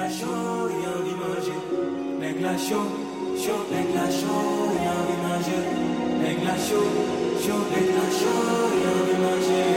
La 2.47 2.57
show, 2.57 2.87
show, 3.37 3.59
make 3.69 3.93
la 3.93 4.09
show, 4.09 4.71
envie 4.93 5.17
manger. 5.23 5.63
Make 6.21 6.43
la 6.45 6.55
show, 6.55 6.87
show, 7.43 7.59
make 7.71 7.91
la 7.99 8.07
show, 8.19 8.39
et 8.73 8.87
envie 8.87 9.76